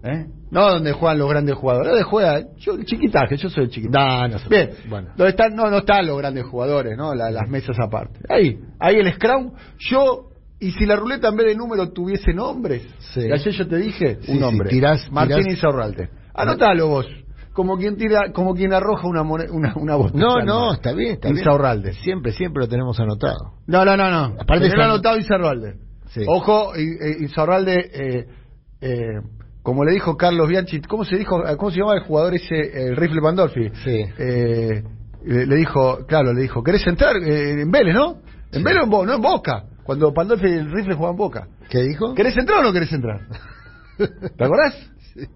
[0.06, 0.26] ¿Eh?
[0.52, 4.22] No donde juegan los grandes jugadores, donde juega yo el chiquitaje, yo soy el chiquitaje.
[4.22, 4.48] No, no sé.
[4.50, 5.08] Bien, Bueno.
[5.18, 7.16] donde están, no, no están los grandes jugadores, ¿no?
[7.16, 8.20] La- las mesas aparte.
[8.30, 10.30] Ahí, ahí el scrum, yo,
[10.60, 12.84] y si la ruleta en vez de número tuviese nombres,
[13.14, 13.22] Sí.
[13.22, 16.10] y ayer yo te dije Sí, un sí, nombre, tirás- Martín Insaurralde.
[16.36, 17.08] Anótalo vos,
[17.54, 21.14] como quien tira, como quien arroja una mone- una, una botella No, no, está bien,
[21.14, 21.94] está bien.
[21.96, 23.54] Siempre, siempre lo tenemos anotado.
[23.66, 24.36] No, no, no, no.
[24.40, 25.76] Aparte son- anotado Insaurralde.
[26.10, 26.22] Sí.
[26.28, 28.26] Ojo, I- I- Insaurralde, eh,
[28.82, 29.20] eh,
[29.66, 32.96] como le dijo Carlos Bianchi, ¿cómo se dijo, cómo se llama el jugador ese, el
[32.96, 33.70] rifle Pandolfi?
[33.84, 34.06] Sí.
[34.20, 34.84] Eh,
[35.26, 38.18] le, dijo, claro, le dijo, ¿querés entrar eh, en Vélez, no?
[38.52, 38.64] En Sí.
[38.64, 39.64] Vélez o en Bo- no en Boca.
[39.84, 41.48] Cuando Pandolfi y el rifle jugaban en Boca.
[41.68, 42.14] ¿Qué dijo?
[42.14, 43.22] ¿Querés entrar o no querés entrar?
[43.98, 44.92] ¿Te acordás?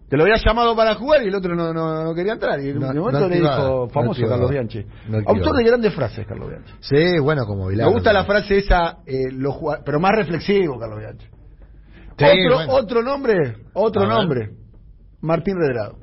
[0.09, 2.59] Te lo había llamado para jugar y el otro no, no, no quería entrar.
[2.59, 4.27] Y en un momento le dijo, famoso.
[4.27, 4.85] Carlos Bianchi.
[5.25, 6.73] Autor de grandes frases, Carlos Bianchi.
[6.81, 7.87] Sí, bueno, como Vilar.
[7.87, 11.25] Me gusta la frase esa, eh, jugad- pero más reflexivo, Carlos Bianchi.
[12.19, 12.73] Sí, otro, bueno.
[12.73, 14.51] otro nombre, otro nombre.
[15.21, 15.97] Martín Redrado.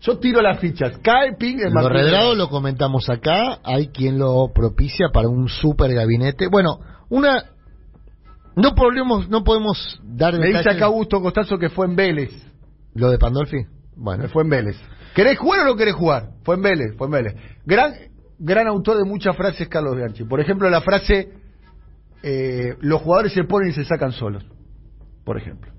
[0.00, 0.98] Yo tiro las fichas.
[1.02, 5.92] Cae ping Lo Martín redrado lo comentamos acá, hay quien lo propicia para un super
[5.92, 6.46] gabinete.
[6.48, 7.44] Bueno, una
[8.54, 12.30] no podemos no podemos dar Me dice acá Augusto Costazo que fue en Vélez.
[12.94, 13.58] lo de Pandolfi.
[13.96, 14.76] Bueno, Fue en Vélez.
[15.14, 16.30] ¿Querés jugar o no querés jugar?
[16.44, 17.34] Fue en Vélez, fue en Vélez.
[17.66, 17.94] Gran,
[18.38, 20.22] gran autor de muchas frases, Carlos Bianchi.
[20.22, 21.30] Por ejemplo, la frase,
[22.22, 24.44] eh, los jugadores se ponen y se sacan solos.
[25.28, 25.70] Por ejemplo.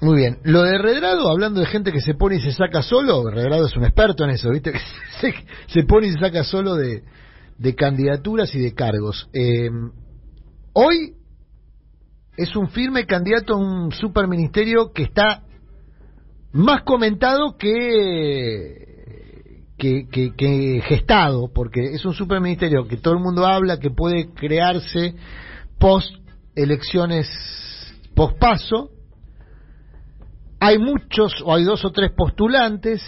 [0.00, 0.38] muy bien.
[0.42, 3.76] Lo de Redrado, hablando de gente que se pone y se saca solo, Redrado es
[3.76, 4.72] un experto en eso, ¿viste?
[5.20, 5.32] Se,
[5.68, 7.04] se pone y se saca solo de,
[7.58, 9.30] de candidaturas y de cargos.
[9.32, 9.70] Eh,
[10.72, 11.14] hoy
[12.36, 15.44] es un firme candidato a un superministerio que está
[16.50, 23.46] más comentado que, que, que, que gestado, porque es un superministerio que todo el mundo
[23.46, 25.14] habla que puede crearse
[25.78, 26.12] post
[26.56, 27.28] elecciones,
[28.18, 28.90] post paso.
[30.60, 33.00] Hay muchos, o hay dos o tres postulantes.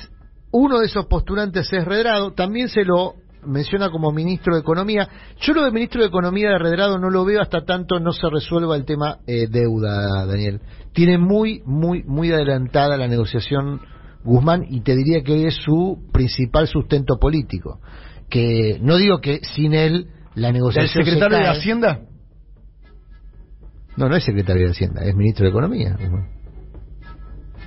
[0.52, 2.32] Uno de esos postulantes es Redrado.
[2.32, 5.08] También se lo menciona como ministro de Economía.
[5.40, 8.28] Yo lo de ministro de Economía de Redrado no lo veo hasta tanto no se
[8.30, 10.60] resuelva el tema eh, deuda, Daniel.
[10.92, 13.80] Tiene muy, muy, muy adelantada la negociación
[14.22, 17.80] Guzmán y te diría que es su principal sustento político.
[18.28, 20.06] Que no digo que sin él
[20.36, 21.04] la ¿El negociación.
[21.04, 21.58] se secretario de cae.
[21.58, 22.00] Hacienda?
[24.00, 25.94] No, no es secretario de Hacienda, es ministro de Economía.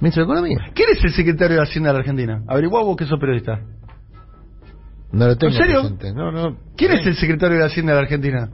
[0.01, 0.57] Ministro de Economía.
[0.73, 2.41] ¿Quién es el secretario de Hacienda de la Argentina?
[2.47, 3.59] Averiguá vos que sos periodista.
[5.11, 5.81] No lo tengo ¿En serio?
[5.81, 6.11] presente.
[6.11, 6.57] No, no.
[6.75, 8.49] ¿Quién es el secretario de Hacienda de la Argentina?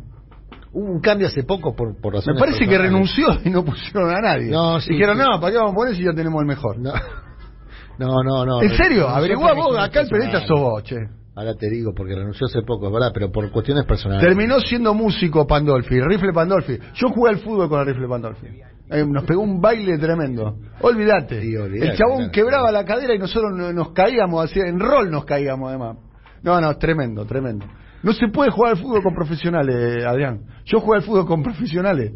[0.71, 4.13] hubo un cambio hace poco por, por Me razones parece que renunció y no pusieron
[4.13, 4.51] a nadie.
[4.51, 5.23] No, sí, Dijeron, sí.
[5.25, 6.77] no, ¿para qué vamos a poner si ya tenemos el mejor?
[6.79, 6.91] No,
[7.97, 8.45] no, no.
[8.45, 9.07] no ¿En serio?
[9.07, 10.97] Averiguá vos, acá el periodista sos vos, che.
[11.39, 14.27] Ahora te digo, porque renunció hace poco, es verdad, pero por cuestiones personales.
[14.27, 16.77] Terminó siendo músico Pandolfi, rifle Pandolfi.
[16.95, 18.47] Yo jugué al fútbol con el rifle Pandolfi.
[18.89, 20.57] Eh, nos pegó un baile tremendo.
[20.81, 21.41] Olvídate.
[21.41, 22.31] Sí, el chabón claro.
[22.33, 25.95] quebraba la cadera y nosotros no- nos caíamos así, en rol nos caíamos además.
[26.43, 27.65] No, no, tremendo, tremendo.
[28.03, 30.41] No se puede jugar al fútbol con profesionales, Adrián.
[30.65, 32.11] Yo jugué al fútbol con profesionales.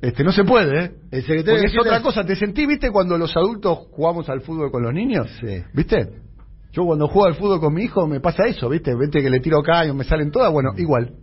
[0.00, 0.90] Este, no se puede, ¿eh?
[1.10, 2.24] El secretario es otra cosa.
[2.24, 5.26] ¿Te sentí, viste, cuando los adultos jugamos al fútbol con los niños?
[5.40, 5.62] Sí.
[5.74, 6.08] ¿Viste?
[6.72, 8.94] Yo cuando juego al fútbol con mi hijo me pasa eso, ¿viste?
[8.94, 11.14] Viste que le tiro caños, me salen todas, bueno, igual.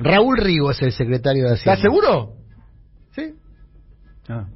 [0.00, 1.74] Raúl Rigo es el secretario de Hacienda.
[1.74, 2.32] ¿Estás seguro?
[3.14, 3.34] Sí.
[4.28, 4.46] Ah,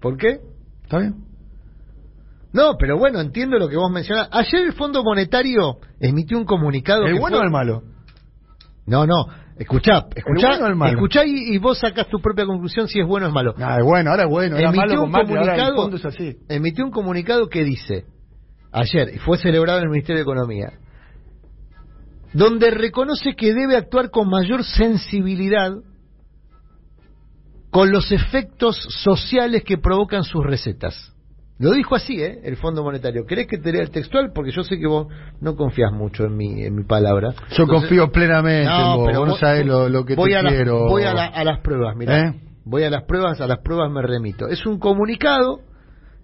[0.00, 0.38] ¿Por qué?
[0.84, 1.16] ¿está bien?
[2.52, 4.28] No, pero bueno, entiendo lo que vos mencionás.
[4.32, 7.04] Ayer el Fondo Monetario emitió un comunicado.
[7.04, 7.82] ¿El que bueno fue- o el malo?
[8.86, 9.26] No, no.
[9.58, 10.92] Escuchá, escuchá, bueno o el malo?
[10.92, 13.54] escuchá y, y vos sacás tu propia conclusión si es bueno o es malo.
[13.58, 15.76] Ah, es bueno, ahora es bueno, era malo emitió con un Macri, ahora el comunicado,
[15.82, 16.36] fondo es así.
[16.48, 18.04] emitió un comunicado que dice,
[18.72, 20.72] ayer, y fue celebrado en el Ministerio de Economía,
[22.32, 25.72] donde reconoce que debe actuar con mayor sensibilidad
[27.70, 31.12] con los efectos sociales que provocan sus recetas.
[31.58, 32.40] Lo dijo así, ¿eh?
[32.44, 33.24] El Fondo Monetario.
[33.26, 34.30] ¿Querés que te lea el textual?
[34.34, 35.06] Porque yo sé que vos
[35.40, 37.30] no confías mucho en mi, en mi palabra.
[37.32, 40.36] Yo Entonces- confío plenamente en vos, pero vos no sabés lo, lo que voy te
[40.36, 40.86] a quiero.
[40.86, 42.28] voy a, la- a las pruebas, mira.
[42.28, 42.40] ¿Eh?
[42.64, 44.48] Voy a las pruebas, a las pruebas me remito.
[44.48, 45.60] Es un comunicado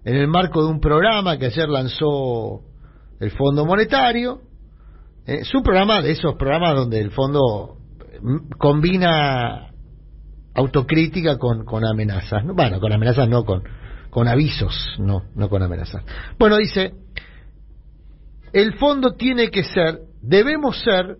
[0.05, 2.61] en el marco de un programa que ayer lanzó
[3.19, 4.41] el Fondo Monetario.
[5.25, 7.77] Eh, Es un programa de esos programas donde el fondo
[8.21, 9.69] mm, combina
[10.53, 12.43] autocrítica con, con amenazas.
[12.45, 12.53] ¿no?
[12.53, 13.63] Bueno, con amenazas no, con,
[14.09, 16.03] con avisos, no, no con amenazas.
[16.37, 16.93] Bueno, dice,
[18.51, 21.17] el fondo tiene que ser, debemos ser,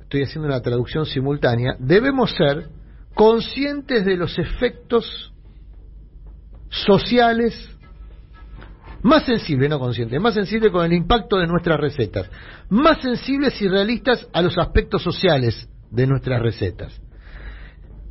[0.00, 2.68] estoy haciendo una traducción simultánea, debemos ser
[3.14, 5.32] conscientes de los efectos
[6.68, 7.73] sociales
[9.04, 12.28] más sensibles, no conscientes, más sensibles con el impacto de nuestras recetas,
[12.70, 17.00] más sensibles y realistas a los aspectos sociales de nuestras recetas.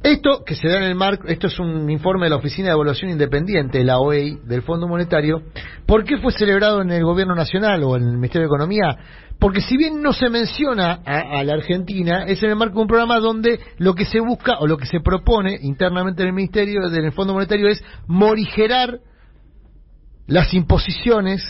[0.04, 2.74] Esto que se da en el marco, esto es un informe de la Oficina de
[2.74, 5.41] Evaluación Independiente, la OEI, del Fondo Monetario.
[5.88, 8.98] ¿Por qué fue celebrado en el Gobierno Nacional o en el Ministerio de Economía?
[9.39, 12.88] Porque si bien no se menciona a, la Argentina, es en el marco de un
[12.88, 16.88] programa donde lo que se busca o lo que se propone internamente en el Ministerio,
[16.89, 19.00] del Fondo Monetario, es morigerar
[20.28, 21.44] las imposiciones,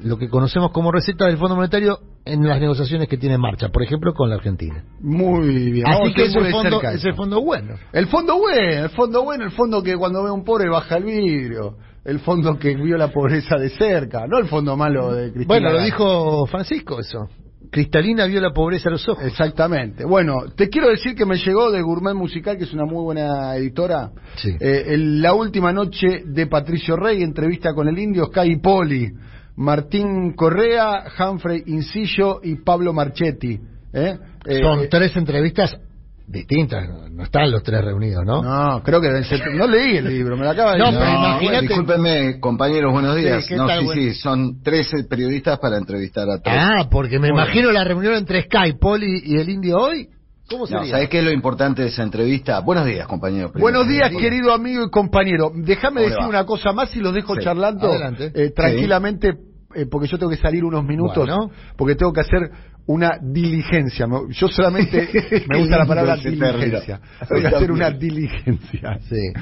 [0.00, 3.70] lo que conocemos como receta del Fondo Monetario, en las negociaciones que tiene en marcha,
[3.70, 4.84] por ejemplo, con la Argentina.
[5.00, 5.86] Muy bien.
[5.86, 7.74] Así que es el, fondo, es el fondo bueno.
[7.92, 11.04] El fondo bueno, el fondo bueno, el fondo que cuando ve un pobre baja el
[11.04, 15.46] vidrio, el fondo que vio la pobreza de cerca, no el fondo malo de Cristina.
[15.46, 17.28] Bueno, lo dijo Francisco eso.
[17.70, 19.24] Cristalina vio la pobreza a los ojos.
[19.24, 20.04] Exactamente.
[20.04, 23.54] Bueno, te quiero decir que me llegó de Gourmet Musical, que es una muy buena
[23.56, 24.50] editora, Sí.
[24.58, 29.12] eh, el- la última noche de Patricio Rey, entrevista con el indio Sky Poli,
[29.56, 33.60] Martín Correa, Humphrey Incillo y Pablo Marchetti.
[33.92, 34.18] ¿eh?
[34.46, 35.76] Eh, Son tres entrevistas
[36.30, 38.42] distintas, no, no están los tres reunidos, ¿no?
[38.42, 39.08] No, creo que
[39.52, 41.00] no leí el libro, me lo acaba de No, decir.
[41.00, 43.46] pero No, imagínate- Discúlpenme, compañeros, buenos Sí, días.
[43.48, 46.54] ¿qué no, tal, sí, sí, son 13 periodistas para entrevistar a tres.
[46.56, 47.44] Ah, porque me Bueno.
[47.44, 50.08] imagino la reunión entre Sky, Poli y el indio hoy.
[50.48, 50.90] ¿Cómo No, sería?
[50.92, 52.58] ¿Sabés qué es lo importante de esa entrevista?
[52.60, 53.52] Buenos días, compañeros.
[53.52, 53.62] Primero.
[53.72, 55.52] Buenos días, querido amigo y compañero.
[55.54, 56.28] Déjame ¿Cómo le decir va?
[56.28, 57.88] una cosa más y los dejo Sí, charlando
[58.34, 59.34] eh, tranquilamente,
[59.74, 61.50] eh, porque yo tengo que salir unos minutos, Bueno.
[61.76, 62.50] porque tengo que hacer
[62.90, 64.06] una diligencia.
[64.06, 65.08] Me- Yo solamente
[65.48, 67.00] me gusta la palabra diligencia.
[67.28, 68.98] Tengo que hacer una diligencia.
[69.08, 69.32] Sí.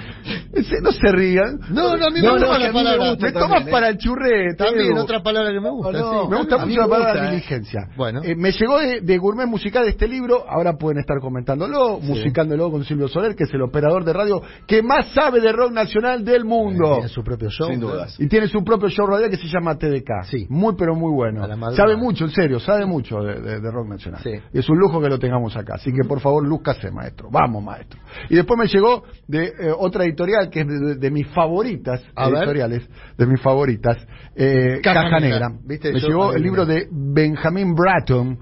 [0.82, 1.59] No se rían.
[1.70, 3.05] No, no, a mí me No, gusta no, la a mí palabra.
[3.05, 3.70] Me, Me tomas también, ¿eh?
[3.72, 4.55] para el churrete.
[4.57, 5.92] También otra palabra que me gusta.
[5.92, 6.28] No, sí.
[6.30, 7.30] me gusta a mucho la me palabra gusta, ¿eh?
[7.30, 7.80] diligencia.
[7.96, 8.20] Bueno.
[8.22, 12.84] Eh, me llegó de, de Gourmet Musical este libro, ahora pueden estar comentándolo, musicándolo con
[12.84, 16.44] Silvio Soler, que es el operador de radio que más sabe de rock nacional del
[16.44, 16.94] mundo.
[16.94, 17.68] Tiene su propio show.
[17.70, 18.14] Sin dudas.
[18.20, 20.24] Y tiene su propio show radial que se llama TDK.
[20.30, 20.46] Sí.
[20.49, 21.44] Muy, pero muy bueno.
[21.44, 21.72] A.
[21.72, 24.20] Sabe mucho, en serio, sabe mucho de, de- de rock nacional.
[24.22, 24.30] Sí.
[24.53, 25.74] Es un lujo que lo tengamos acá.
[25.76, 27.28] Así que, por favor, lúzcase, maestro.
[27.30, 28.01] Vamos, maestro.
[28.28, 32.28] Y después me llegó de eh, otra editorial que es de, de- mis favoritas A
[32.28, 32.39] ver.
[32.39, 33.97] editoriales, de mis favoritas,
[34.36, 35.51] eh, Caja Caja, Negra.
[35.64, 35.93] ¿Viste?
[35.93, 38.39] Me Yo llegó el libro de Benjamin Bratton,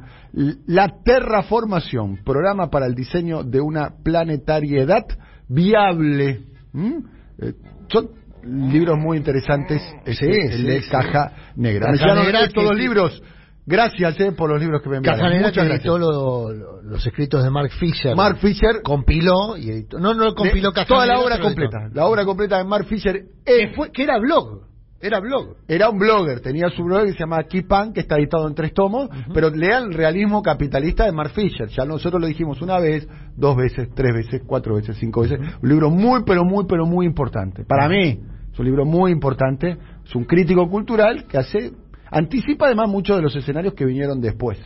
[0.66, 5.04] La Terraformación, programa para el diseño de una planetariedad
[5.48, 6.40] viable.
[6.72, 6.98] ¿Mm?
[7.38, 7.52] Eh,
[7.88, 8.08] son
[8.44, 10.82] libros muy interesantes, este, Sí, el sí, de.
[10.90, 11.86] Caja Negra.
[11.92, 13.22] Caja me llegaron estos dos libros.
[13.66, 15.20] Gracias eh, por los libros que me enviaron.
[15.28, 15.84] Que Muchas editó gracias.
[15.86, 18.14] lo- lo- los escritos de Mark Fisher.
[18.14, 19.98] Mark Fisher compiló y editó.
[19.98, 21.62] No, no compiló de- toda la obra pero editó.
[21.62, 21.90] completa.
[21.92, 24.60] La obra completa de Mark Fisher Que, fue- que era blog.
[24.98, 25.56] Era blog.
[25.68, 28.72] Era un blogger, tenía su blog que se llama Kipan, que está editado en tres
[28.72, 31.68] tomos, pero lea el realismo capitalista de Mark Fisher.
[31.68, 33.06] Ya nosotros lo dijimos una vez,
[33.36, 35.38] dos veces, tres veces, cuatro veces, cinco veces.
[35.62, 37.64] Un libro muy, pero muy, pero muy importante.
[37.64, 38.20] Para mí,
[38.52, 39.76] es un libro muy importante.
[40.04, 41.72] Es un crítico cultural que hace,
[42.10, 44.58] anticipa además muchos de los escenarios que vinieron después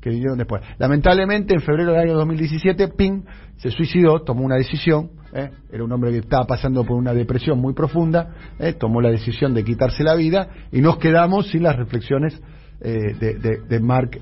[0.00, 0.62] que vinieron después.
[0.78, 3.22] Lamentablemente, en febrero del año 2017, Ping
[3.56, 5.50] se suicidó, tomó una decisión, ¿eh?
[5.72, 8.74] era un hombre que estaba pasando por una depresión muy profunda, ¿eh?
[8.74, 12.40] tomó la decisión de quitarse la vida y nos quedamos sin las reflexiones
[12.80, 14.20] eh, de, de, Mark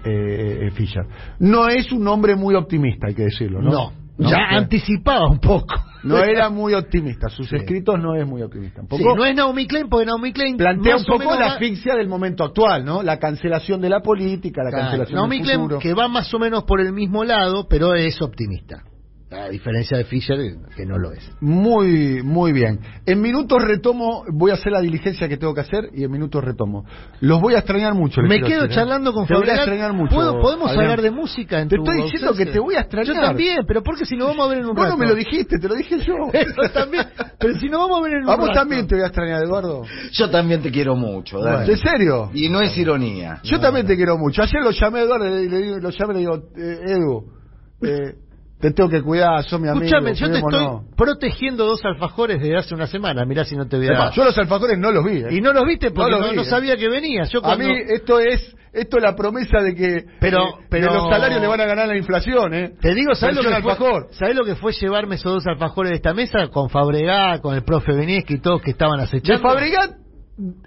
[0.72, 1.04] Fisher.
[1.38, 3.70] No es un hombre muy optimista, hay que decirlo, ¿no?
[3.70, 5.74] No, ya anticipaba un poco.
[6.04, 8.82] No era muy optimista, sus escritos no es muy optimista.
[8.90, 12.44] sí, no es Naomi Klein, porque Naomi Klein plantea un poco la asfixia del momento
[12.44, 13.02] actual, ¿no?
[13.02, 15.78] La cancelación de la política, la cancelación Naomi del futuro.
[15.78, 18.82] Klein que va más o menos por el mismo lado, pero es optimista.
[19.28, 20.38] A diferencia de Fisher,
[20.76, 21.28] que no lo es.
[21.40, 22.78] Muy, muy bien.
[23.06, 26.44] En minutos retomo, voy a hacer la diligencia que tengo que hacer y en minutos
[26.44, 26.84] retomo.
[27.20, 28.22] Los voy a extrañar mucho.
[28.22, 30.14] Me quedo charlando con Te voy a extrañar mucho.
[30.14, 33.14] ¿Podemos hablar de música en Te estoy diciendo que te voy a extrañar.
[33.14, 34.80] Yo también, pero porque si no vamos a ver en un rato.
[34.82, 36.14] Bueno, me lo dijiste, te lo dije yo.
[36.32, 37.06] Eso también.
[37.38, 38.42] Pero si no vamos a ver en un rato.
[38.42, 39.82] Vos también te voy a extrañar, Eduardo.
[40.12, 41.68] Yo también te quiero mucho, Dani.
[41.68, 42.30] ¿En serio?
[42.32, 43.40] Y no es ironía.
[43.42, 44.42] Yo también te quiero mucho.
[44.42, 47.36] Ayer lo llamé a Eduardo, le, le, lo llamé y le digo, eh, Edu,
[47.82, 48.14] eh,
[48.60, 49.84] te tengo que cuidar, son mi amigo.
[49.84, 53.24] Escúchame, yo te estoy protegiendo dos alfajores desde hace una semana.
[53.26, 54.10] Mirá si no te voy a...
[54.12, 55.18] Yo los alfajores no los vi.
[55.18, 55.28] ¿eh?
[55.30, 56.44] Y no los viste porque no, ¿eh?
[56.44, 57.30] sabía que venías.
[57.30, 60.92] Yo A mí esto es esto es la promesa de que pero, eh, pero...
[60.92, 62.52] los salarios le van a ganar la inflación.
[62.54, 62.72] ¿eh?
[62.80, 65.96] Te digo, ¿sabes lo, que fue, ¿sabés lo que fue llevarme esos dos alfajores de
[65.96, 66.48] esta mesa?
[66.48, 69.32] Con Fabregat, con el profe Benesque y todos que estaban acechando.
[69.32, 70.05] De Fabregat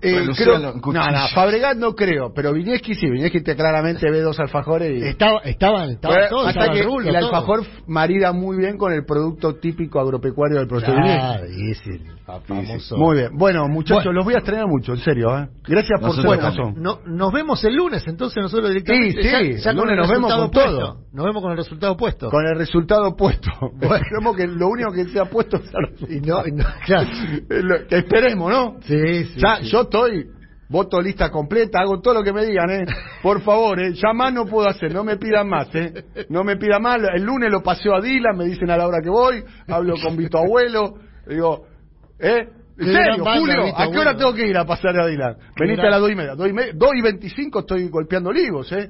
[0.02, 4.40] eh, creo, no, no, Fabregat no creo, pero Vinieski sí, Vinieski te claramente ve dos
[4.40, 5.08] alfajores y...
[5.08, 10.00] Estaba, estaban, estaban todos, hasta que el, alfajor marida muy bien con el producto típico
[10.00, 12.02] agropecuario del profesor claro, y ese
[12.48, 12.98] famoso.
[12.98, 15.50] Muy bien, bueno muchachos, los voy a extrañar mucho, en serio, ¿eh?
[15.68, 16.74] Gracias por su razón.
[16.78, 19.22] No, nos vemos el lunes, entonces nosotros directamente.
[19.22, 20.98] Sí, sí, ya, el lunes nos vemos con todo.
[21.12, 22.30] Nos vemos con el resultado puesto.
[22.30, 23.50] Con el resultado puesto.
[23.90, 27.08] Bueno, que lo único que se ha puesto es el y no, no, claro.
[27.90, 28.76] que esperemos, ¿no?
[28.82, 30.28] Sí, sí yo estoy,
[30.70, 32.86] voto lista completa, hago todo lo que me digan, ¿eh?
[33.22, 33.94] Por favor, ¿eh?
[33.94, 36.06] Ya más no puedo hacer, no me pidan más, ¿eh?
[36.30, 37.00] No me pidan más.
[37.14, 40.16] El lunes lo paseo a Dylan, me dicen a la hora que voy, hablo con
[40.16, 40.94] Vito Abuelo,
[41.28, 41.66] digo,
[42.20, 42.48] ¿eh?
[42.78, 43.76] ¿En serio, Julio?
[43.76, 45.36] ¿A qué hora tengo que ir a pasar a Dylan?
[45.60, 46.36] Venite a las dos y media.
[46.36, 46.48] Dos
[46.96, 48.90] y, veinticinco estoy golpeando olivos, ¿eh?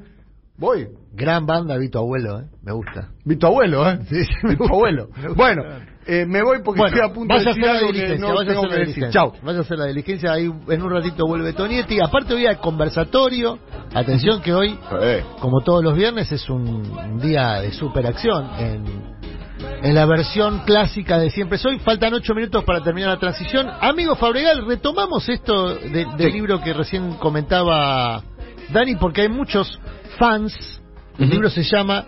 [0.57, 0.89] Voy.
[1.13, 2.43] Gran banda, Vito Abuelo, ¿eh?
[2.61, 3.09] Me gusta.
[3.25, 3.99] Vito Abuelo, ¿eh?
[4.09, 5.09] Sí, Vito Abuelo.
[5.35, 5.63] Bueno,
[6.05, 9.09] eh, me voy porque estoy a punto de decir algo que no tengo que decir.
[9.09, 9.33] Chao.
[9.43, 11.99] Vaya a hacer la diligencia, ahí en un ratito vuelve Tonietti.
[11.99, 13.59] Aparte hoy hay conversatorio.
[13.93, 14.77] Atención que hoy,
[15.39, 18.83] como todos los viernes, es un día de superacción en,
[19.83, 21.79] en la versión clásica de Siempre Soy.
[21.79, 23.67] Faltan ocho minutos para terminar la transición.
[23.81, 28.23] Amigo Fabregal, retomamos esto del libro que recién comentaba
[28.71, 29.79] Dani, porque hay muchos
[30.17, 30.81] fans.
[31.17, 32.05] El libro se llama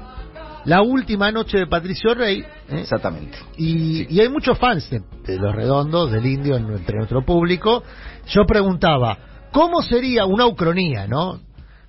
[0.66, 2.39] la última noche de Patricio Rey.
[2.39, 2.80] ¿eh?
[2.82, 3.38] Exactamente.
[3.57, 7.84] Y, hay muchos fans de, Los Redondos, del Indio, entre nuestro público.
[8.28, 9.18] Yo preguntaba,
[9.51, 11.39] ¿cómo sería una ucronía, no?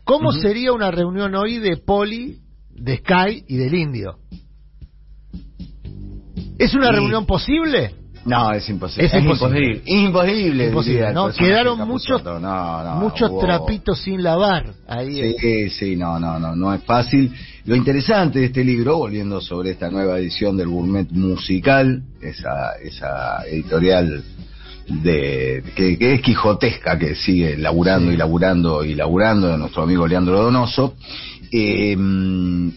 [0.04, 2.38] ¿Cómo sería una reunión hoy de Poli,
[2.70, 4.16] de Sky y del Indio?
[6.58, 8.01] ¿Es una reunión posible?
[8.24, 9.06] No, es imposible.
[9.06, 9.82] Es, imposible.
[9.84, 10.66] Imposible.
[10.68, 11.32] imposible ¿no?
[11.32, 12.22] Quedaron muchos,
[12.96, 15.34] muchos trapitos sin lavar ahí.
[15.38, 17.32] Sí, sí, no, no, no, no es fácil.
[17.64, 23.44] Lo interesante de este libro, volviendo sobre esta nueva edición del Gourmet Musical, esa, esa
[23.46, 24.22] editorial
[24.88, 30.42] de que, es quijotesca, que sigue laburando y laburando y laburando de nuestro amigo Leandro
[30.42, 30.94] Donoso,
[31.54, 31.94] eh,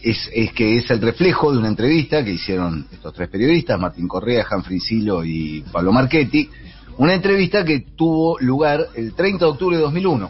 [0.03, 4.05] es, es, que es el reflejo de una entrevista que hicieron estos tres periodistas, Martín
[4.05, 6.49] Correa, Humphrey Silo y Pablo Marchetti,
[6.97, 10.29] una entrevista que tuvo lugar el 30 de octubre de 2001.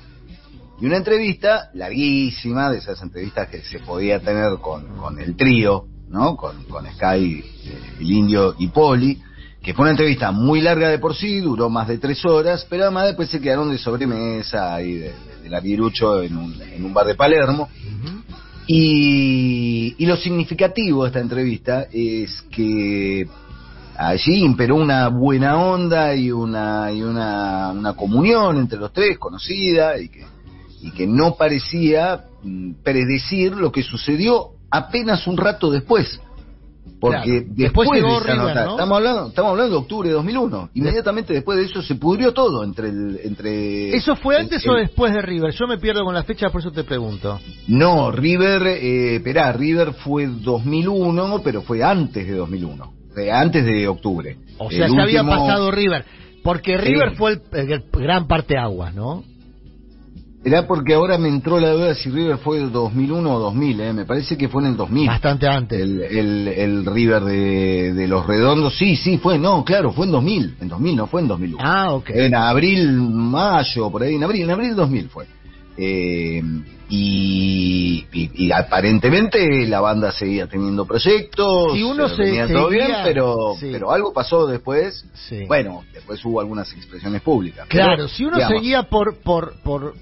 [0.80, 5.86] Y una entrevista larguísima, de esas entrevistas que se podía tener con, con el trío,
[6.10, 6.36] ¿no?
[6.36, 9.20] Con, con Sky, eh, el Indio y Poli,
[9.66, 12.84] que fue una entrevista muy larga de por sí, duró más de tres horas, pero
[12.84, 15.13] además después se quedaron de sobremesa y de,
[15.49, 17.68] la en un, en un bar de Palermo.
[18.68, 23.28] Y, y lo significativo de esta entrevista es que
[23.97, 29.99] allí imperó una buena onda y una y una, una comunión entre los tres conocida
[29.99, 30.26] y que
[30.84, 36.20] y que no parecía mm, predecir lo que sucedió apenas un rato después
[36.99, 40.69] porque después, de esa nota, estamos hablando, estamos hablando de octubre de 2001.
[40.73, 43.95] Inmediatamente después de eso se pudrió todo entre el, entre.
[43.95, 45.53] ¿Eso fue antes o después de River?
[45.53, 47.39] Yo me pierdo con la fecha, por eso te pregunto.
[47.67, 52.93] No, River, eh, esperá, River fue 2001, pero fue antes de 2001,
[53.31, 54.38] antes de octubre.
[54.57, 56.05] O sea, ya había pasado River.
[56.43, 57.15] Porque River Sí.
[57.17, 59.23] fue el, el gran parte aguas, ¿no?
[60.46, 63.93] Era porque ahora me entró la duda si River fue el 2001 o 2000, ¿eh?
[63.93, 65.08] me parece que fue en el 2000.
[65.08, 65.82] Bastante antes.
[65.82, 70.12] El, el, el River de, de los Redondos, sí, sí, fue, no, claro, fue en
[70.12, 71.64] 2000, en 2000, no fue en 2001.
[71.68, 72.10] Ah, ok.
[72.12, 75.26] En abril, mayo, por ahí, en abril, en abril 2000 fue.
[75.78, 76.41] Eh,
[76.88, 82.70] y, y, y aparentemente la banda seguía teniendo proyectos, Si uno eh, se venía todo
[82.70, 83.70] seguía- bien, pero, sí.
[83.72, 85.06] pero algo pasó después.
[85.28, 85.46] Sí.
[85.48, 87.68] Bueno, después hubo algunas expresiones públicas.
[87.68, 89.93] Claro, pero, si uno digamos, seguía por, por, por,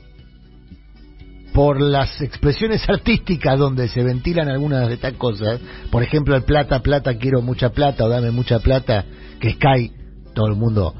[1.53, 6.79] por las expresiones artísticas donde se ventilan algunas de estas cosas, por ejemplo, el plata,
[6.81, 9.05] plata, quiero mucha plata o dame mucha plata,
[9.39, 9.91] que Sky,
[10.33, 10.95] todo el mundo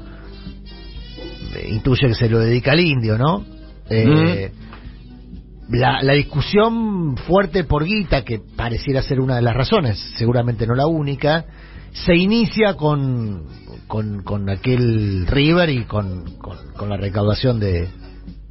[1.56, 3.44] eh, intuye que se lo dedica al indio, ¿no?
[3.90, 4.52] Eh,
[5.70, 10.74] la, la discusión fuerte por guita, que pareciera ser una de las razones, seguramente no
[10.74, 11.44] la única,
[11.92, 13.44] se inicia con,
[13.88, 17.88] con, con aquel River y con, con, con la recaudación de,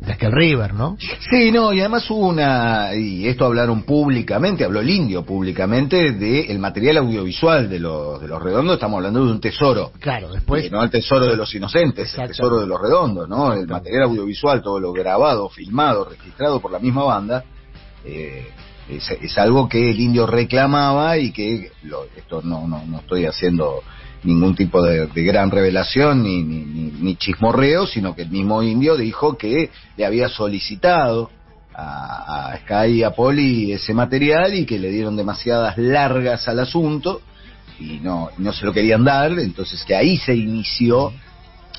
[0.05, 0.97] de aquel River, ¿no?
[1.29, 6.59] Sí, no, y además hubo una, y esto hablaron públicamente, habló el indio públicamente, del
[6.59, 9.91] material audiovisual de los, de los redondos, estamos hablando de un tesoro.
[9.99, 10.65] Claro, después...
[10.65, 13.53] Eh, no el tesoro de los inocentes, el tesoro de los redondos, ¿no?
[13.53, 17.43] El material audiovisual, todo lo grabado, filmado, registrado por la misma banda,
[18.03, 18.47] eh,
[18.89, 23.25] es, es algo que el indio reclamaba y que, lo- esto no, no, no estoy
[23.25, 23.81] haciendo
[24.23, 28.61] ningún tipo de, de gran revelación ni, ni, ni- ni chismorreo, sino que el mismo
[28.63, 31.29] indio dijo que le había solicitado
[31.75, 36.59] a, a Sky y a Poli ese material y que le dieron demasiadas largas al
[36.59, 37.21] asunto
[37.79, 41.11] y no, no se lo querían dar, entonces que ahí se inició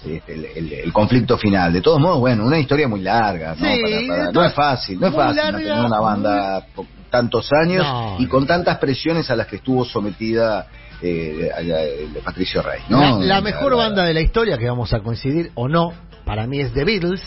[0.04, 1.72] este, el, el- el conflicto final.
[1.72, 3.66] De todos modos, bueno, una historia muy larga, ¿no?
[3.66, 7.48] Sí, Para- no es fácil, no es muy fácil larga, mantener una banda por tantos
[7.52, 10.66] años No, y con tantas presiones a las que estuvo sometida
[11.04, 13.20] eh, a- a- Patricio Rey, ¿no?
[13.20, 15.92] La, la mejor La- banda de la historia, que vamos a coincidir o no,
[16.24, 17.22] para mí es The Beatles,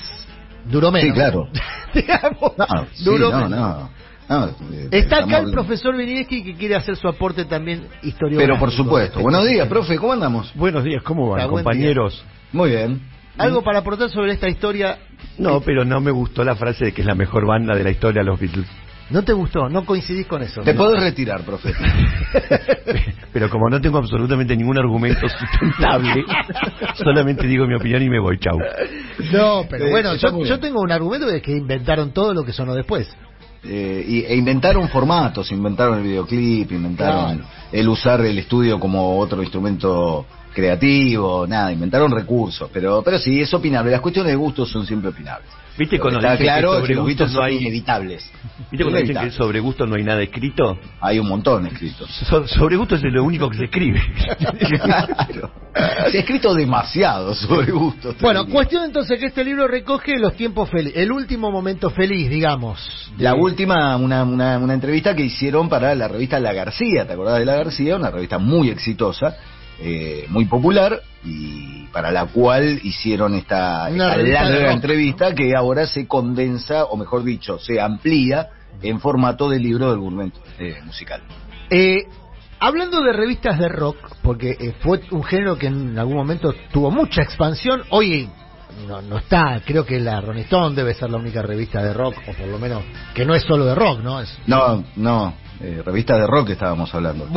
[0.66, 1.10] duró menos.
[1.10, 1.48] Sí, claro.
[1.94, 3.50] Digamos, No, sí, duró no, menos.
[3.60, 3.90] no.
[4.30, 8.40] No, eh, Está acá el profesor Vinieski que quiere hacer su aporte también historiográfico.
[8.40, 9.22] Pero por supuesto.
[9.22, 10.52] Buenos días, profe, ¿cómo andamos?
[10.56, 12.26] Buenos días, ¿cómo van, Está, compañeros?
[12.52, 13.02] Muy bien.
[13.38, 14.98] Algo para aportar sobre esta historia.
[15.38, 17.92] No, pero no me gustó la frase de que es la mejor banda de la
[17.92, 18.68] historia, los Beatles.
[19.10, 19.70] ¿No te gustó?
[19.70, 20.62] ¿No coincidís con eso?
[20.62, 21.74] Te podés retirar, profe.
[23.34, 26.26] Pero como no tengo absolutamente ningún argumento sustentable,
[26.96, 28.58] solamente digo mi opinión y me voy, chau.
[29.32, 32.74] No, pero bueno, yo, yo tengo un argumento de que inventaron todo lo que sonó
[32.74, 33.08] después.
[33.64, 37.50] Eh, y, e inventaron formatos, inventaron el videoclip, inventaron Claro.
[37.72, 43.54] el usar el estudio como otro instrumento creativo, nada, inventaron recursos, pero pero sí, es
[43.54, 45.48] opinable, las cuestiones de gustos son siempre opinables.
[45.78, 47.58] ¿Viste cuando Está dicen claro que que sobre los gustos no son hay...
[47.58, 48.32] inevitables.
[48.72, 50.80] ¿Viste cuando dicen que sobre gusto no hay nada escrito?
[51.00, 52.10] Hay un montón escritos.
[52.28, 54.02] So- sobre gusto es lo único que se escribe.
[54.82, 55.52] claro.
[56.10, 58.16] Se ha escrito demasiado sobre gustos.
[58.16, 58.56] te Bueno, diría.
[58.56, 63.12] cuestión entonces que este libro recoge los tiempos felices, el último momento feliz, digamos.
[63.16, 67.14] de- La última, una, una, una entrevista que hicieron para la revista La García, ¿te
[67.14, 67.96] acordás de La García?
[67.98, 69.38] Una revista muy exitosa,
[69.80, 76.86] eh, muy popular, y para la cual hicieron esta, larga entrevista que ahora se condensa,
[76.86, 78.50] o mejor dicho, se amplía
[78.82, 81.22] en formato de libro del gourmet eh, musical.
[81.70, 82.08] Eh,
[82.60, 86.92] hablando de revistas de rock, porque eh, fue un género que en algún momento tuvo
[86.92, 88.30] mucha expansión, hoy
[88.88, 92.16] no, no está, creo que la Rolling Stone debe ser la única revista de rock,
[92.28, 94.22] o por lo menos que no es solo de rock, ¿no?
[94.22, 97.28] Es, No, no, eh, revista de rock estábamos hablando.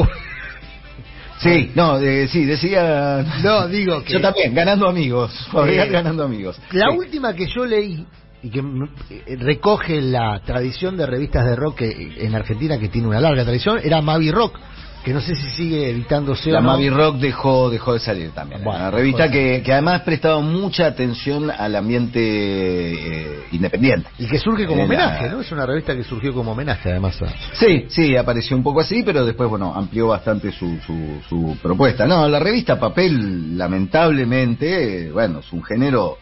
[1.42, 3.24] Sí, no, eh, sí, decía...
[3.42, 4.12] No, digo que...
[4.12, 5.32] Yo también, ganando amigos,
[5.66, 6.60] Eh, ganando amigos.
[6.72, 6.98] La Sí.
[6.98, 8.04] última que yo leí
[8.42, 12.88] y que mm, eh, recoge la tradición de revistas de rock que, en Argentina que
[12.88, 14.58] tiene una larga tradición era Mavi Rock,
[15.04, 16.68] que no sé si sigue editándose La o no.
[16.72, 18.62] Mavi Rock dejó, dejó de salir también.
[18.62, 24.08] Bueno, una revista que, que además prestaba mucha atención al ambiente eh, independiente.
[24.18, 25.40] Y que surge como Eh, la- homenaje, ¿no?
[25.40, 27.20] Es una revista que surgió como homenaje además.
[27.22, 31.56] a- Sí, sí, apareció un poco así, pero después, bueno, amplió bastante su, su, su
[31.62, 32.06] propuesta.
[32.06, 36.18] No, la revista papel, lamentablemente, eh, bueno, es un género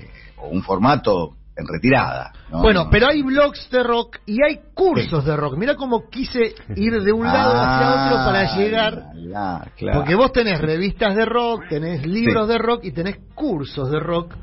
[0.00, 0.04] eh,
[0.38, 2.32] o un formato en retirada.
[2.50, 2.60] ¿No?
[2.62, 2.90] Bueno, No.
[2.90, 5.56] pero hay blogs de rock y hay cursos de rock.
[5.56, 9.02] Mira cómo quise ir de un lado hacia otro para Ah, llegar.
[9.14, 9.98] la- claro.
[9.98, 12.52] Porque vos tenés revistas de rock, tenés libros Sí.
[12.52, 14.34] de rock y tenés cursos de rock.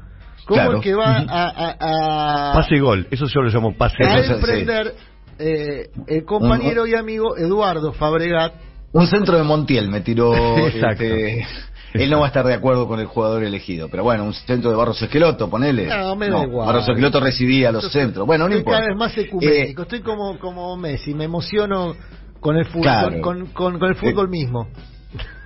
[0.45, 0.77] Como Claro.
[0.77, 4.93] el que va a, a, a- Pase gol, eso yo lo llamo pase a emprender
[5.39, 8.53] eh, el compañero y amigo Eduardo Fabregat.
[8.91, 10.33] Un centro de Montiel me tiró.
[10.67, 11.03] Exacto.
[11.03, 11.47] este,
[11.93, 14.69] él no va a estar de acuerdo con el jugador elegido, pero bueno, un centro
[14.69, 15.87] de Barros Esqueloto, ponele.
[15.87, 16.65] No, me da igual.
[16.67, 18.25] Barros Esqueloto recibía los centros.
[18.25, 18.79] Bueno, no importa.
[18.79, 19.81] cada vez más ecuménico.
[19.81, 21.95] Eh, Estoy como, como Messi, me emociono
[22.39, 23.21] con el fútbol, Claro.
[23.21, 24.67] con, con, con el fútbol mismo.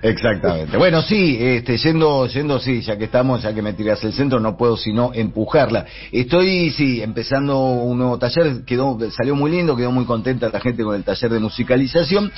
[0.00, 0.76] Exactamente.
[0.76, 4.38] Bueno, sí, este, yendo, yendo, sí, ya que estamos, ya que me tiras el centro,
[4.38, 5.86] no puedo sino empujarla.
[6.12, 10.84] Estoy, sí, empezando un nuevo taller, quedó, salió muy lindo, quedó muy contenta la gente
[10.84, 12.30] con el taller de musicalización,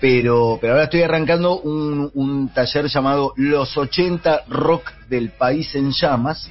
[0.00, 5.92] pero, pero ahora estoy arrancando un, un taller llamado Los 80 Rock del País en
[5.92, 6.50] Llamas,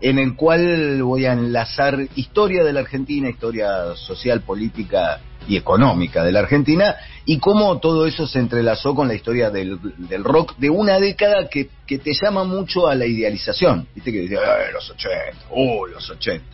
[0.00, 5.20] en el cual voy a enlazar historia de la Argentina, historia social, política
[5.50, 6.94] y económica de la Argentina,
[7.24, 11.48] y cómo todo eso se entrelazó con la historia del, del rock de una década
[11.48, 13.88] que, que, te llama mucho a la idealización.
[13.92, 14.36] Viste que dice,
[14.72, 16.44] los 80, oh, los 80.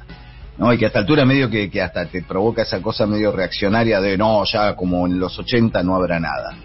[0.57, 0.73] ¿no?
[0.73, 4.01] Y que a esta altura medio que, que hasta te provoca esa cosa medio reaccionaria
[4.01, 6.57] de, no, ya como en los 80 no habrá nada.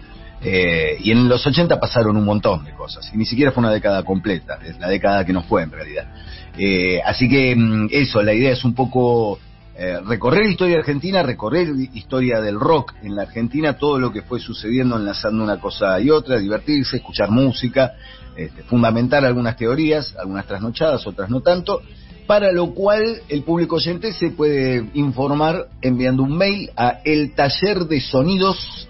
[0.42, 3.70] Eh, y en los 80 pasaron un montón de cosas, y ni siquiera fue una
[3.70, 6.06] década completa, es la década que no fue en realidad.
[6.58, 9.38] Eh, así que mm, eso, la idea es un poco
[9.74, 14.38] eh, recorrer historia argentina, recorrer historia del rock en la Argentina, todo lo que fue
[14.38, 17.92] sucediendo enlazando una cosa y otra, divertirse, escuchar música,
[18.36, 21.80] este, fundamentar algunas teorías, algunas trasnochadas, otras no tanto,
[22.26, 27.86] para lo cual el público oyente se puede informar enviando un mail a el taller
[27.86, 28.88] de sonidos.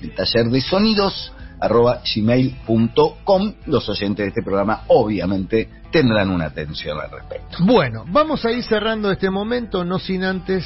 [0.00, 1.32] El taller de sonidos
[1.66, 3.54] arroba gmail.com.
[3.66, 7.58] Los oyentes de este programa obviamente tendrán una atención al respecto.
[7.60, 10.64] Bueno, vamos a ir cerrando este momento, no sin antes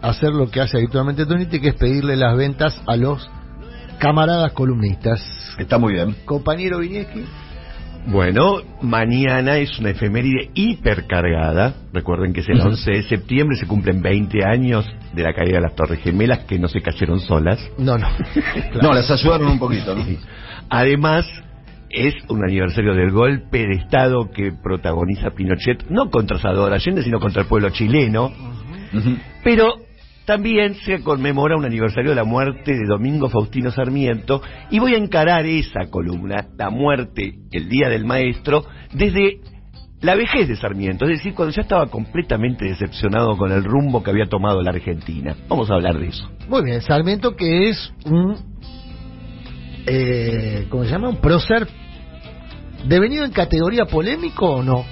[0.00, 3.28] hacer lo que hace habitualmente Tonite, que es pedirle las ventas a los
[3.98, 5.20] camaradas columnistas.
[5.58, 6.16] Está muy bien.
[6.24, 7.24] Compañero Vinieski.
[8.06, 11.74] Bueno, mañana es una efeméride hipercargada.
[11.92, 15.62] Recuerden que es el 11 de septiembre, se cumplen 20 años de la caída de
[15.62, 17.60] las Torres Gemelas, que no se cayeron solas.
[17.76, 18.08] No, no.
[18.72, 18.80] claro.
[18.82, 20.04] No, las ayudaron un poquito, ¿no?
[20.04, 20.18] Sí.
[20.70, 21.26] Además,
[21.90, 27.20] es un aniversario del golpe de Estado que protagoniza Pinochet, no contra Salvador Allende, sino
[27.20, 28.26] contra el pueblo chileno.
[28.92, 29.18] Uh -huh.
[29.44, 29.87] Pero
[30.28, 34.98] también se conmemora un aniversario de la muerte de Domingo Faustino Sarmiento y voy a
[34.98, 39.40] encarar esa columna, la muerte, el Día del Maestro, desde
[40.02, 44.10] la vejez de Sarmiento, es decir, cuando ya estaba completamente decepcionado con el rumbo que
[44.10, 45.34] había tomado la Argentina.
[45.48, 46.30] Vamos a hablar de eso.
[46.46, 48.36] Muy bien, Sarmiento que es un,
[49.86, 51.08] eh, ¿cómo se llama?
[51.08, 51.66] Un prócer
[52.86, 54.84] devenido en categoría polémico o no?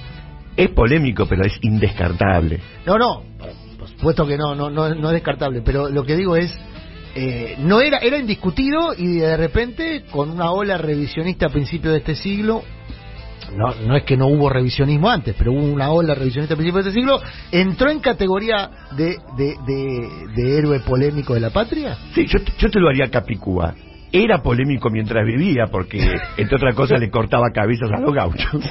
[0.55, 2.59] Es polémico, pero es indescartable.
[2.87, 3.21] No, no,
[4.01, 6.53] puesto que no, no, no, no es descartable, pero lo que digo es,
[7.15, 11.99] eh, no era, era indiscutido y de repente con una ola revisionista a principios de
[11.99, 12.63] este siglo,
[13.55, 16.85] no, no es que no hubo revisionismo antes, pero hubo una ola revisionista a principios
[16.85, 17.21] de este siglo,
[17.51, 21.97] entró en categoría de, de, de, de héroe polémico de la patria.
[22.13, 23.73] Sí, yo, yo te lo haría Capicúa.
[24.11, 25.99] Era polémico mientras vivía porque,
[26.37, 28.61] entre otras cosas, le cortaba cabezas a los gauchos.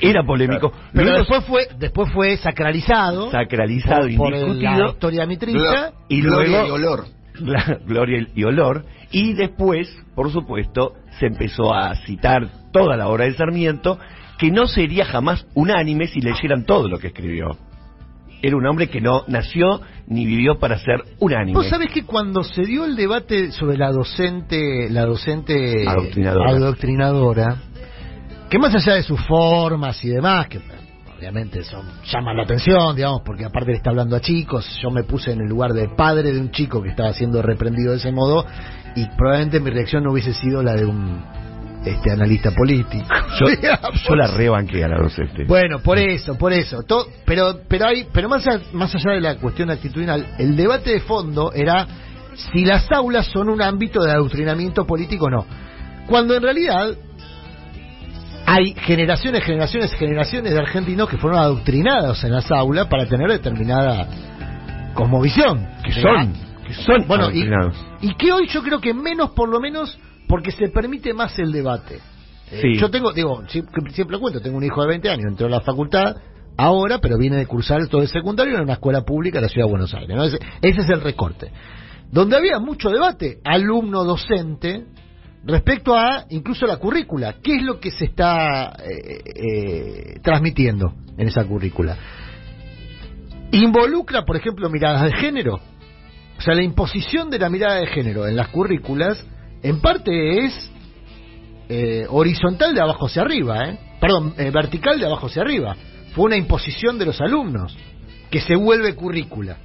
[0.00, 0.72] Era polémico.
[0.92, 3.30] Pero luego, después fue después fue sacralizado.
[3.30, 5.92] Sacralizado, por, por la historia mitrista.
[6.08, 7.04] Y gloria luego, y olor.
[7.40, 8.84] La, gloria y olor.
[9.10, 13.98] Y después, por supuesto, se empezó a citar toda la obra de Sarmiento,
[14.38, 17.56] que no sería jamás unánime si leyeran todo lo que escribió.
[18.42, 21.56] Era un hombre que no nació ni vivió para ser unánime.
[21.56, 27.56] Vos sabés que cuando se dio el debate sobre la docente, la docente adoctrinadora, adoctrinadora
[28.48, 30.60] que más allá de sus formas y demás, que
[31.16, 35.04] obviamente son llaman la atención, digamos, porque aparte le está hablando a chicos, yo me
[35.04, 38.12] puse en el lugar de padre de un chico que estaba siendo reprendido de ese
[38.12, 38.44] modo
[38.94, 41.22] y probablemente mi reacción no hubiese sido la de un
[41.84, 43.04] este analista político.
[43.40, 43.46] Yo,
[44.08, 45.44] yo la rebanqué a la docente.
[45.44, 46.82] Bueno, por eso, por eso.
[46.84, 50.92] Todo, pero pero hay pero más allá, más allá de la cuestión actitudinal, el debate
[50.92, 51.86] de fondo era
[52.52, 55.46] si las aulas son un ámbito de adoctrinamiento político o no.
[56.06, 56.96] Cuando en realidad
[58.46, 64.08] hay generaciones, generaciones, generaciones de argentinos que fueron adoctrinados en las aulas para tener determinada
[64.94, 65.66] cosmovisión.
[65.82, 66.32] Que son,
[66.66, 67.76] que son bueno, adoctrinados.
[68.00, 69.98] Y, y, que hoy yo creo que menos, por lo menos,
[70.28, 72.00] porque se permite más el debate.
[72.50, 72.68] Sí.
[72.68, 75.60] Eh, yo tengo, digo, siempre cuento, tengo un hijo de 20 años, entró a la
[75.60, 76.16] facultad
[76.56, 79.66] ahora, pero viene de cursar todo el secundario en una escuela pública de la ciudad
[79.66, 80.16] de Buenos Aires.
[80.16, 80.24] ¿no?
[80.24, 81.50] Ese, ese es el recorte.
[82.10, 84.84] Donde había mucho debate, alumno-docente,
[85.46, 87.36] respecto a incluso la currícula.
[87.42, 91.96] ¿Qué es lo que se está eh, eh, transmitiendo en esa currícula?
[93.52, 95.60] Involucra, por ejemplo, miradas de género.
[96.36, 99.24] O sea, la imposición de la mirada de género en las currículas,
[99.62, 100.70] en parte es
[101.68, 103.78] eh, horizontal de abajo hacia arriba, ¿eh?
[104.00, 105.76] perdón, vertical de abajo hacia arriba.
[106.14, 107.76] Fue una imposición de los alumnos
[108.30, 109.58] que se vuelve currícula.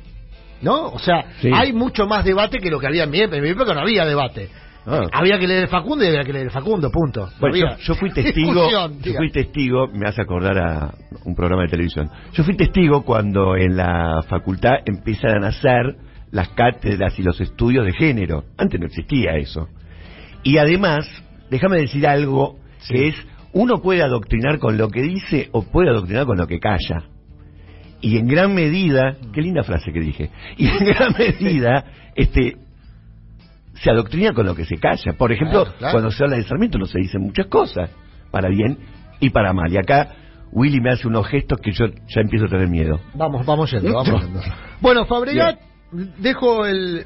[0.61, 0.89] ¿No?
[0.89, 1.49] O sea, sí.
[1.53, 3.37] hay mucho más debate que lo que había en mi época.
[3.37, 4.49] En mi época no había debate.
[4.85, 5.07] Ah.
[5.11, 7.29] Había que leer el Facundo y había que leer el Facundo, punto.
[7.39, 10.93] Bueno, yo, yo, fui testigo, yo fui testigo, me hace acordar a
[11.25, 12.09] un programa de televisión.
[12.33, 15.95] Yo fui testigo cuando en la facultad empiezan a nacer
[16.31, 18.45] las cátedras y los estudios de género.
[18.57, 19.67] Antes no existía eso.
[20.43, 21.07] Y además,
[21.49, 23.15] déjame decir algo que es,
[23.51, 27.03] uno puede adoctrinar con lo que dice o puede adoctrinar con lo que calla.
[28.01, 31.85] Y en gran medida, qué linda frase que dije, y en gran medida,
[32.15, 32.55] este,
[33.81, 35.13] se adoctrina con lo que se calla.
[35.17, 35.91] Por ejemplo, Claro, claro.
[35.93, 37.89] cuando se habla de Sarmiento no se dicen muchas cosas,
[38.31, 38.77] para bien
[39.19, 39.71] y para mal.
[39.71, 40.15] Y acá
[40.51, 42.99] Willy me hace unos gestos que yo ya empiezo a tener miedo.
[43.13, 44.41] Vamos, vamos yendo, vamos yendo.
[44.81, 45.59] Bueno, Fabregat,
[46.17, 47.05] dejo el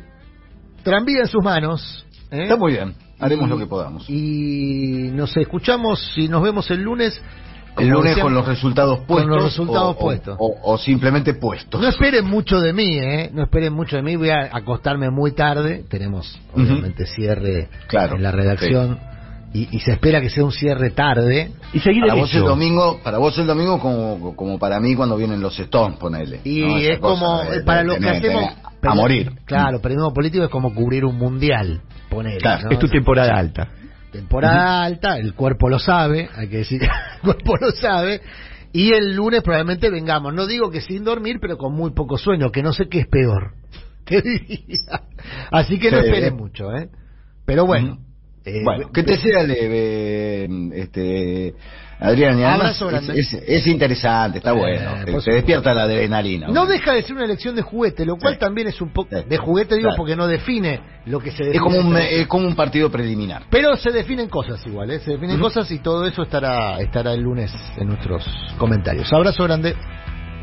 [0.84, 2.06] tranvía en sus manos.
[2.32, 2.44] ¿eh?
[2.44, 4.10] Está muy bien, haremos Y- lo que podamos.
[4.10, 7.22] Y nos escuchamos y nos vemos el lunes.
[7.78, 9.30] El lunes decíamos, con los resultados con puestos.
[9.36, 10.36] los resultados o, puestos.
[10.40, 11.82] O, o simplemente puestos.
[11.82, 13.30] No esperen mucho de mí, ¿eh?
[13.34, 14.16] No esperen mucho de mí.
[14.16, 15.84] Voy a acostarme muy tarde.
[15.90, 19.00] Tenemos, obviamente, cierre Claro, en la redacción.
[19.56, 21.52] Y, y se espera que sea un cierre tarde.
[21.74, 24.96] Y seguir Para el vos el domingo, para vos el domingo como, como para mí
[24.96, 26.42] cuando vienen los Stones, ponele.
[26.44, 28.50] Y es como, de- para de lo que hacemos...
[28.50, 29.32] tener a morir.
[29.46, 31.82] Claro, periodismo político es como cubrir un mundial.
[32.10, 33.70] Poner, Claro, Es tu temporada alta.
[34.14, 36.82] Temporada alta, el cuerpo lo sabe, hay que decir,
[37.16, 38.22] el cuerpo lo sabe,
[38.72, 42.50] y el lunes probablemente vengamos, no digo que sin dormir, pero con muy poco sueño,
[42.52, 43.56] que no sé qué es peor.
[44.06, 45.02] Te diría.
[45.52, 46.06] Así que no Sí.
[46.08, 46.90] esperen mucho, ¿eh?
[47.46, 47.98] Pero bueno.
[48.46, 51.54] Eh, Bueno, que te sea leve, este,
[52.04, 52.38] Adrián.
[52.40, 54.98] Y además es, es- es interesante, está Eh, bueno.
[55.06, 55.22] supuesto.
[55.24, 56.48] te despierta la adrenalina.
[56.50, 58.40] no deja de ser una elección de juguete, lo cual Sí.
[58.40, 59.10] también es un poco...
[59.18, 59.24] Sí.
[59.28, 59.98] De juguete digo Claro.
[59.98, 61.56] porque no define lo que se define.
[61.56, 63.44] es como un, entre- es como un partido preliminar.
[63.50, 65.00] Pero se definen cosas igual, ¿eh?
[65.00, 68.26] Se definen cosas y todo eso estará, estará el lunes en nuestros
[68.58, 69.12] comentarios.
[69.14, 69.76] Abrazo grande.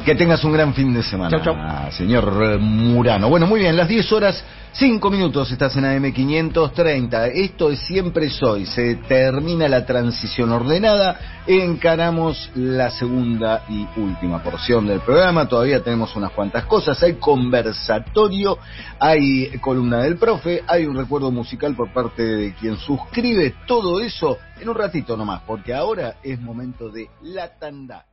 [0.05, 1.93] Que tengas un gran fin de semana, Chau, chau.
[1.93, 3.29] señor Murano.
[3.29, 7.31] Bueno, muy bien, las 10 horas, 5 minutos estás en AM530.
[7.35, 8.65] Esto es Siempre Soy.
[8.65, 11.43] Se termina la transición ordenada.
[11.47, 15.47] Encaramos la segunda y última porción del programa.
[15.47, 17.03] Todavía tenemos unas cuantas cosas.
[17.03, 18.57] Hay conversatorio,
[18.99, 23.55] hay columna del profe, hay un recuerdo musical por parte de quien suscribe.
[23.67, 28.07] Todo eso en un ratito nomás, porque ahora es momento de la tanda.